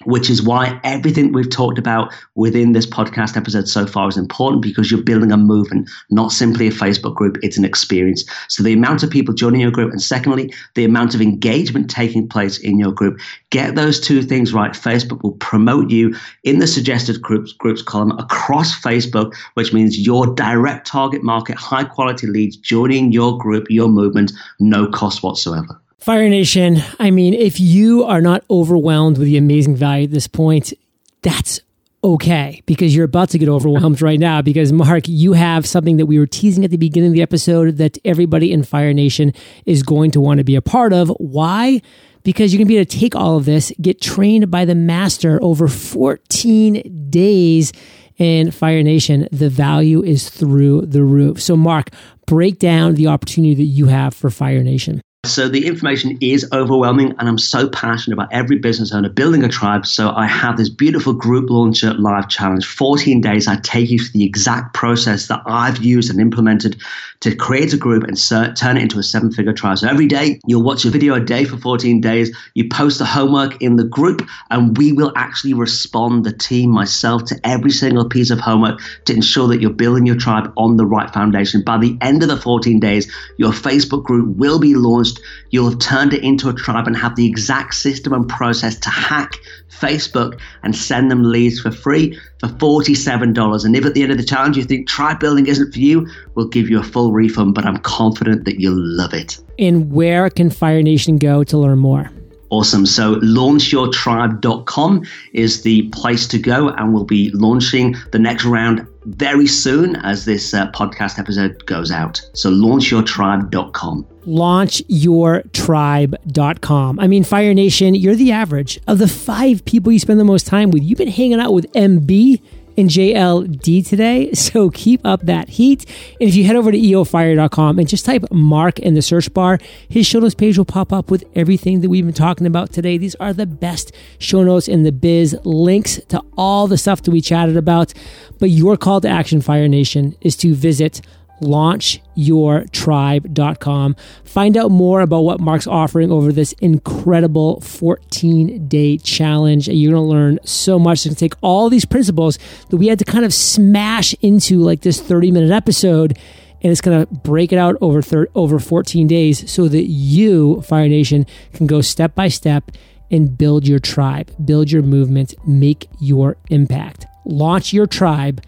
which 0.06 0.30
is 0.30 0.42
why 0.42 0.80
everything 0.84 1.32
we've 1.32 1.50
talked 1.50 1.78
about 1.78 2.14
within 2.36 2.72
this 2.72 2.86
podcast 2.86 3.36
episode 3.36 3.68
so 3.68 3.86
far 3.86 4.08
is 4.08 4.18
important 4.18 4.62
because 4.62 4.92
you're 4.92 5.02
building 5.02 5.32
a 5.32 5.38
movement, 5.38 5.90
not 6.10 6.32
simply 6.32 6.68
a 6.68 6.72
Facebook 6.72 7.16
group, 7.16 7.38
it's 7.42 7.58
an 7.58 7.66
experience. 7.66 8.24
So 8.48 8.64
the 8.64 8.74
amount 8.74 9.04
of 9.04 9.10
people 9.10 9.34
joining 9.34 9.62
your 9.62 9.72
group, 9.72 9.92
and 9.92 10.02
secondly, 10.02 10.54
the 10.76 10.86
amount 10.86 11.16
of 11.16 11.22
engagement 11.22 11.90
taking 11.90 12.28
place 12.28 12.58
in 12.60 12.80
your 12.80 12.92
group. 12.92 13.20
Get 13.50 13.76
those 13.76 14.00
two 14.00 14.22
things 14.22 14.54
right. 14.54 14.72
Facebook 14.72 15.24
will 15.24 15.34
promote 15.34 15.90
you 15.90 16.16
in 16.44 16.60
the 16.60 16.68
suggested 16.68 17.22
groups 17.22 17.54
groups 17.54 17.82
column 17.82 18.12
across 18.20 18.80
Facebook, 18.80 19.34
which 19.56 19.74
means 19.74 20.00
your 20.00 20.34
direct 20.36 20.88
target 20.88 21.24
market, 21.24 21.58
high 21.58 21.84
quality 21.84 22.28
leads 22.28 22.56
joining 22.56 23.12
your 23.12 23.38
group, 23.38 23.68
your 23.70 23.88
movement, 23.88 24.32
no 24.60 24.88
cost 24.88 25.24
whatsoever. 25.24 25.81
Fire 26.02 26.28
Nation, 26.30 26.80
I 26.98 27.12
mean, 27.12 27.36
if 27.36 27.60
you 27.60 28.04
are 28.06 28.22
not 28.22 28.44
overwhelmed 28.50 29.20
with 29.20 29.28
the 29.28 29.38
amazing 29.38 29.76
value 29.76 30.06
at 30.06 30.12
this 30.12 30.26
point, 30.26 30.74
that's 31.22 31.60
okay 32.04 32.64
because 32.66 32.96
you're 32.96 33.06
about 33.06 33.30
to 33.30 33.38
get 33.38 33.48
overwhelmed 33.48 34.02
right 34.02 34.20
now 34.20 34.42
because 34.42 34.74
Mark, 34.74 35.04
you 35.08 35.34
have 35.34 35.68
something 35.68 35.98
that 35.98 36.08
we 36.08 36.18
were 36.18 36.26
teasing 36.26 36.66
at 36.66 36.72
the 36.72 36.78
beginning 36.78 37.10
of 37.10 37.14
the 37.14 37.22
episode 37.22 37.78
that 37.78 38.00
everybody 38.04 38.52
in 38.52 38.64
Fire 38.64 38.94
Nation 38.94 39.32
is 39.68 39.84
going 39.84 40.10
to 40.10 40.20
want 40.20 40.40
to 40.40 40.44
be 40.44 40.56
a 40.56 40.62
part 40.62 40.92
of. 40.92 41.10
Why? 41.20 41.84
Because 42.24 42.52
you're 42.52 42.58
going 42.58 42.68
to 42.68 42.74
be 42.74 42.78
able 42.78 42.90
to 42.90 42.98
take 42.98 43.16
all 43.16 43.38
of 43.38 43.46
this, 43.46 43.72
get 43.80 44.02
trained 44.02 44.50
by 44.50 44.66
the 44.66 44.74
master 44.74 45.38
over 45.44 45.68
14 45.68 47.10
days 47.12 47.72
in 48.18 48.50
Fire 48.50 48.82
Nation. 48.82 49.28
The 49.32 49.50
value 49.50 50.04
is 50.04 50.32
through 50.32 50.88
the 50.88 51.04
roof. 51.04 51.40
So, 51.40 51.56
Mark, 51.56 51.92
break 52.26 52.58
down 52.58 52.96
the 52.96 53.06
opportunity 53.06 53.54
that 53.54 53.64
you 53.66 53.86
have 53.86 54.16
for 54.16 54.32
Fire 54.32 54.64
Nation. 54.64 55.04
So 55.24 55.48
the 55.48 55.68
information 55.68 56.18
is 56.20 56.50
overwhelming, 56.52 57.14
and 57.20 57.30
I'm 57.30 57.38
so 57.38 57.70
passionate 57.70 58.16
about 58.16 58.34
every 58.34 58.58
business 58.58 58.92
owner 58.92 59.08
building 59.08 59.44
a 59.44 59.48
tribe. 59.48 59.86
So 59.86 60.10
I 60.16 60.26
have 60.26 60.58
this 60.58 60.68
beautiful 60.68 61.14
group 61.14 61.52
launcher 61.52 61.94
live 61.94 62.28
challenge. 62.28 62.66
14 62.66 63.22
days, 63.22 63.48
I 63.48 63.58
take 63.58 63.92
you 63.92 64.00
through 64.00 64.20
the 64.20 64.26
exact 64.26 64.74
process 64.74 65.28
that 65.28 65.44
I've 65.46 65.78
used 65.78 66.10
and 66.10 66.20
implemented 66.20 66.82
to 67.20 67.36
create 67.36 67.72
a 67.72 67.78
group 67.78 68.04
and 68.04 68.18
turn 68.58 68.78
it 68.78 68.82
into 68.82 68.98
a 68.98 69.04
seven 69.04 69.32
figure 69.32 69.54
tribe. 69.54 69.78
So 69.78 69.88
every 69.88 70.08
day, 70.08 70.40
you'll 70.48 70.64
watch 70.64 70.86
a 70.86 70.90
video 70.90 71.14
a 71.14 71.20
day 71.20 71.46
for 71.46 71.56
14 71.56 72.02
days. 72.02 72.36
You 72.56 72.68
post 72.68 72.98
the 72.98 73.06
homework 73.06 73.62
in 73.62 73.76
the 73.76 73.84
group, 73.84 74.28
and 74.50 74.76
we 74.76 74.92
will 74.92 75.14
actually 75.16 75.54
respond, 75.54 76.26
the 76.26 76.34
team, 76.34 76.72
myself, 76.72 77.26
to 77.26 77.40
every 77.44 77.70
single 77.70 78.10
piece 78.10 78.32
of 78.32 78.40
homework 78.40 78.82
to 79.06 79.14
ensure 79.14 79.48
that 79.50 79.62
you're 79.62 79.70
building 79.70 80.08
your 80.08 80.18
tribe 80.18 80.52
on 80.58 80.78
the 80.78 80.86
right 80.86 81.14
foundation. 81.14 81.62
By 81.64 81.78
the 81.78 81.96
end 82.02 82.24
of 82.24 82.30
the 82.30 82.38
14 82.38 82.80
days, 82.80 83.14
your 83.38 83.52
Facebook 83.52 84.04
group 84.04 84.36
will 84.36 84.58
be 84.58 84.74
launched 84.74 85.11
you'll 85.50 85.70
have 85.70 85.80
turned 85.80 86.14
it 86.14 86.24
into 86.24 86.50
a 86.50 86.54
tribe 86.54 86.88
and 86.88 86.96
have 86.96 87.16
the 87.16 87.26
exact 87.26 87.74
system 87.76 88.14
and 88.14 88.28
process 88.28 88.78
to 88.80 88.90
hack 88.90 89.34
Facebook 89.70 90.40
and 90.64 90.76
send 90.76 91.10
them 91.10 91.24
leads 91.24 91.60
for 91.60 91.72
free 91.72 92.18
for 92.40 92.48
$47. 92.48 93.66
And 93.66 93.76
if 93.76 93.86
at 93.86 93.94
the 93.94 94.04
end 94.04 94.12
of 94.12 94.18
the 94.18 94.24
challenge 94.24 94.58
you 94.58 94.64
think 94.64 94.88
tribe 94.88 95.20
building 95.20 95.48
isn't 95.48 95.74
for 95.74 95.80
you, 95.80 96.08
we'll 96.36 96.48
give 96.48 96.70
you 96.70 96.80
a 96.80 96.84
full 96.84 97.12
refund, 97.12 97.56
but 97.56 97.66
I'm 97.66 97.78
confident 97.78 98.46
that 98.46 98.60
you'll 98.60 98.80
love 98.80 99.14
it. 99.14 99.40
And 99.58 99.92
where 99.92 100.30
can 100.30 100.50
Fire 100.50 100.82
Nation 100.82 101.18
go 101.18 101.44
to 101.44 101.58
learn 101.58 101.80
more? 101.80 102.12
Awesome. 102.52 102.86
So 102.86 103.16
launchyourtribe.com 103.16 105.06
is 105.32 105.62
the 105.62 105.84
place 105.90 106.28
to 106.28 106.38
go, 106.38 106.70
and 106.70 106.94
we'll 106.94 107.06
be 107.06 107.32
launching 107.32 107.96
the 108.12 108.20
next 108.20 108.44
round 108.44 108.86
very 109.06 109.48
soon 109.48 109.96
as 109.98 110.26
this 110.26 110.54
uh, 110.54 110.70
podcast 110.72 111.18
episode 111.18 111.66
goes 111.66 111.92
out. 111.92 112.22
So 112.34 112.52
launchyourtribe.com. 112.52 114.06
Launchyourtribe.com. 114.28 117.00
I 117.00 117.08
mean, 117.08 117.24
Fire 117.24 117.54
Nation, 117.54 117.96
you're 117.96 118.16
the 118.16 118.32
average 118.32 118.80
of 118.88 119.00
the 119.00 119.08
five 119.08 119.66
people 119.66 119.92
you 119.92 120.00
spend 120.00 120.20
the 120.20 120.24
most 120.24 120.46
time 120.46 120.70
with. 120.72 120.84
You've 120.84 121.00
been 121.00 121.08
hanging 121.08 121.40
out 121.40 121.54
with 121.54 121.72
MB 121.74 122.42
in 122.76 122.88
JLD 122.88 123.88
today. 123.88 124.32
So 124.52 124.70
keep 124.70 125.06
up 125.06 125.22
that 125.28 125.50
heat. 125.50 125.86
And 126.20 126.28
if 126.28 126.36
you 126.36 126.44
head 126.44 126.56
over 126.56 126.72
to 126.72 126.78
eofire.com 126.78 127.80
and 127.80 127.88
just 127.88 128.06
type 128.06 128.26
Mark 128.32 128.80
in 128.80 128.96
the 128.96 129.02
search 129.02 129.34
bar, 129.34 129.60
his 129.88 130.06
show 130.06 130.20
notes 130.20 130.36
page 130.36 130.58
will 130.58 130.66
pop 130.66 130.92
up 130.92 131.10
with 131.10 131.24
everything 131.36 131.82
that 131.82 131.90
we've 131.90 132.04
been 132.04 132.14
talking 132.14 132.48
about 132.48 132.74
today. 132.74 132.98
These 132.98 133.16
are 133.16 133.34
the 133.34 133.46
best 133.46 133.94
show 134.20 134.44
notes 134.44 134.68
in 134.68 134.84
the 134.84 134.92
biz, 134.92 135.38
links 135.46 136.02
to 136.10 136.22
all 136.38 136.68
the 136.68 136.78
stuff 136.78 137.02
that 137.04 137.12
we 137.12 137.22
chatted 137.22 137.56
about. 137.56 137.94
But 138.40 138.50
your 138.50 138.76
call 138.76 139.00
to 139.02 139.08
action, 139.08 139.42
Fire 139.42 139.68
Nation, 139.68 140.18
is 140.22 140.36
to 140.38 140.54
visit 140.54 141.02
launchyourtribe.com. 141.42 143.96
Find 144.24 144.58
out 144.58 144.72
more 144.72 145.02
about 145.02 145.22
what 145.22 145.40
Mark's 145.40 145.68
offering 145.68 146.12
over 146.12 146.32
this 146.32 146.54
incredible 146.54 147.62
14 147.62 148.68
day 148.68 148.98
challenge. 148.98 149.68
You're 149.68 149.94
going 149.94 150.04
to 150.04 150.10
learn 150.10 150.40
so 150.44 150.80
much. 150.80 151.00
It's 151.00 151.06
going 151.06 151.16
to 151.16 151.20
take 151.20 151.36
all 151.42 151.70
these 151.70 151.86
principles 151.86 152.40
that 152.70 152.78
we 152.78 152.88
had 152.88 153.00
to 153.00 153.06
kind 153.06 153.26
of 153.26 153.34
smash 153.34 154.14
into 154.22 154.60
like 154.60 154.82
this 154.82 155.02
30 155.02 155.32
minute 155.32 155.52
episode. 155.52 156.18
And 156.64 156.72
it's 156.72 156.82
going 156.82 157.06
to 157.06 157.14
break 157.14 157.52
it 157.52 157.58
out 157.58 157.76
over 157.82 158.04
thir- 158.04 158.30
over 158.36 158.60
14 158.60 159.08
days 159.08 159.52
so 159.52 159.68
that 159.68 159.86
you, 159.86 160.62
Fire 160.62 160.88
Nation, 160.88 161.26
can 161.54 161.66
go 161.66 161.82
step 161.82 162.14
by 162.14 162.28
step 162.28 162.70
and 163.10 163.36
build 163.38 163.68
your 163.68 163.80
tribe, 163.80 164.32
build 164.46 164.72
your 164.72 164.84
movement, 164.84 165.34
make 165.46 165.90
your 166.00 166.38
impact. 166.50 167.08
Launch 167.26 167.74
your 167.74 167.88
tribe 167.88 168.42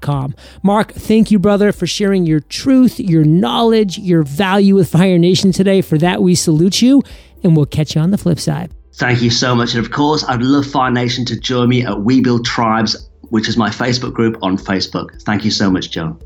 Com. 0.00 0.34
Mark, 0.62 0.92
thank 0.92 1.30
you, 1.30 1.38
brother, 1.38 1.72
for 1.72 1.86
sharing 1.86 2.26
your 2.26 2.40
truth, 2.40 3.00
your 3.00 3.24
knowledge, 3.24 3.98
your 3.98 4.22
value 4.22 4.74
with 4.74 4.90
Fire 4.90 5.18
Nation 5.18 5.52
today. 5.52 5.80
For 5.80 5.98
that, 5.98 6.22
we 6.22 6.34
salute 6.34 6.82
you, 6.82 7.02
and 7.42 7.56
we'll 7.56 7.66
catch 7.66 7.94
you 7.94 8.00
on 8.00 8.10
the 8.10 8.18
flip 8.18 8.38
side. 8.38 8.72
Thank 8.94 9.22
you 9.22 9.30
so 9.30 9.54
much. 9.54 9.74
And 9.74 9.84
of 9.84 9.90
course, 9.90 10.24
I'd 10.28 10.42
love 10.42 10.66
Fire 10.66 10.90
Nation 10.90 11.24
to 11.26 11.40
join 11.40 11.68
me 11.68 11.84
at 11.84 12.02
We 12.02 12.20
Build 12.20 12.44
Tribes, 12.44 13.08
which 13.30 13.48
is 13.48 13.56
my 13.56 13.70
Facebook 13.70 14.12
group 14.12 14.36
on 14.42 14.58
Facebook. 14.58 15.22
Thank 15.22 15.44
you 15.44 15.50
so 15.50 15.70
much, 15.70 15.90
John. 15.90 16.20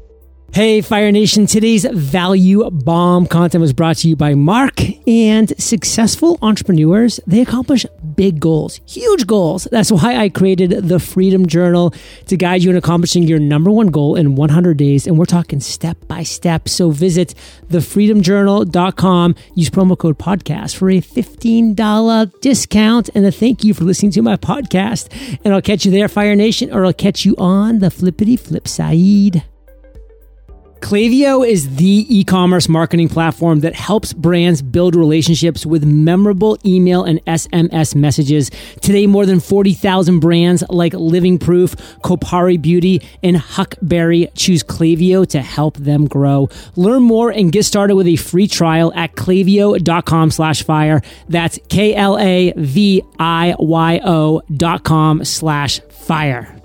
Hey, 0.53 0.81
Fire 0.81 1.13
Nation. 1.13 1.45
Today's 1.47 1.85
value 1.85 2.71
bomb 2.71 3.27
content 3.27 3.61
was 3.61 3.75
brought 3.75 3.97
to 3.99 4.09
you 4.09 4.17
by 4.17 4.35
Mark. 4.35 4.81
And 5.07 5.53
successful 5.61 6.39
entrepreneurs, 6.41 7.21
they 7.27 7.43
accomplish 7.43 7.85
big 8.15 8.41
goals, 8.41 8.81
huge 8.87 9.27
goals. 9.27 9.69
That's 9.71 9.93
why 9.93 10.17
I 10.17 10.31
created 10.31 10.71
the 10.89 10.99
Freedom 10.99 11.45
Journal 11.47 11.93
to 12.29 12.39
guide 12.39 12.63
you 12.63 12.71
in 12.71 12.77
accomplishing 12.77 13.25
your 13.25 13.39
number 13.39 13.71
one 13.71 13.89
goal 13.89 14.17
in 14.17 14.35
100 14.35 14.79
days. 14.79 15.07
And 15.07 15.19
we're 15.19 15.27
talking 15.27 15.61
step 15.61 15.99
by 16.09 16.23
step. 16.23 16.71
So 16.71 16.91
visit 16.91 17.35
thefreedomjournal.com. 17.69 19.35
Use 19.55 19.69
promo 19.69 19.99
code 19.99 20.19
podcast 20.19 20.77
for 20.77 20.89
a 20.89 21.03
$15 21.03 22.41
discount 22.41 23.11
and 23.15 23.27
a 23.27 23.31
thank 23.31 23.63
you 23.63 23.75
for 23.75 23.85
listening 23.85 24.13
to 24.13 24.23
my 24.23 24.37
podcast. 24.37 25.39
And 25.45 25.53
I'll 25.53 25.61
catch 25.61 25.85
you 25.85 25.91
there, 25.91 26.09
Fire 26.09 26.35
Nation, 26.35 26.73
or 26.73 26.87
I'll 26.87 26.95
catch 26.95 27.27
you 27.27 27.35
on 27.37 27.81
the 27.81 27.91
flippity 27.91 28.37
flip 28.37 28.67
side. 28.67 29.45
Klaviyo 30.81 31.47
is 31.47 31.77
the 31.77 32.07
e 32.09 32.23
commerce 32.23 32.69
marketing 32.69 33.09
platform 33.09 33.61
that 33.61 33.75
helps 33.75 34.12
brands 34.12 34.62
build 34.62 34.95
relationships 34.95 35.65
with 35.65 35.85
memorable 35.85 36.59
email 36.65 37.03
and 37.03 37.25
SMS 37.25 37.95
messages. 37.95 38.51
Today, 38.83 39.07
more 39.07 39.27
than 39.27 39.41
40,000 39.41 40.21
brands 40.21 40.62
like 40.69 40.93
Living 40.93 41.39
Proof, 41.39 41.77
Kopari 42.03 42.61
Beauty, 42.61 43.03
and 43.23 43.37
Huckberry 43.37 44.29
choose 44.35 44.62
Klaviyo 44.62 45.27
to 45.29 45.41
help 45.41 45.77
them 45.79 46.07
grow. 46.07 46.49
Learn 46.77 47.03
more 47.03 47.31
and 47.31 47.51
get 47.51 47.65
started 47.65 47.97
with 47.97 48.07
a 48.07 48.17
free 48.17 48.47
trial 48.47 48.93
at 48.95 49.15
klaviyo.com 49.17 50.31
slash 50.31 50.62
fire. 50.62 51.03
That's 51.29 51.59
K 51.69 51.95
L 51.95 52.19
A 52.19 52.53
V 52.57 53.03
I 53.19 53.57
Y 53.59 54.01
O 54.05 54.43
dot 54.55 54.85
com 54.85 55.25
slash 55.25 55.81
fire. 55.81 56.56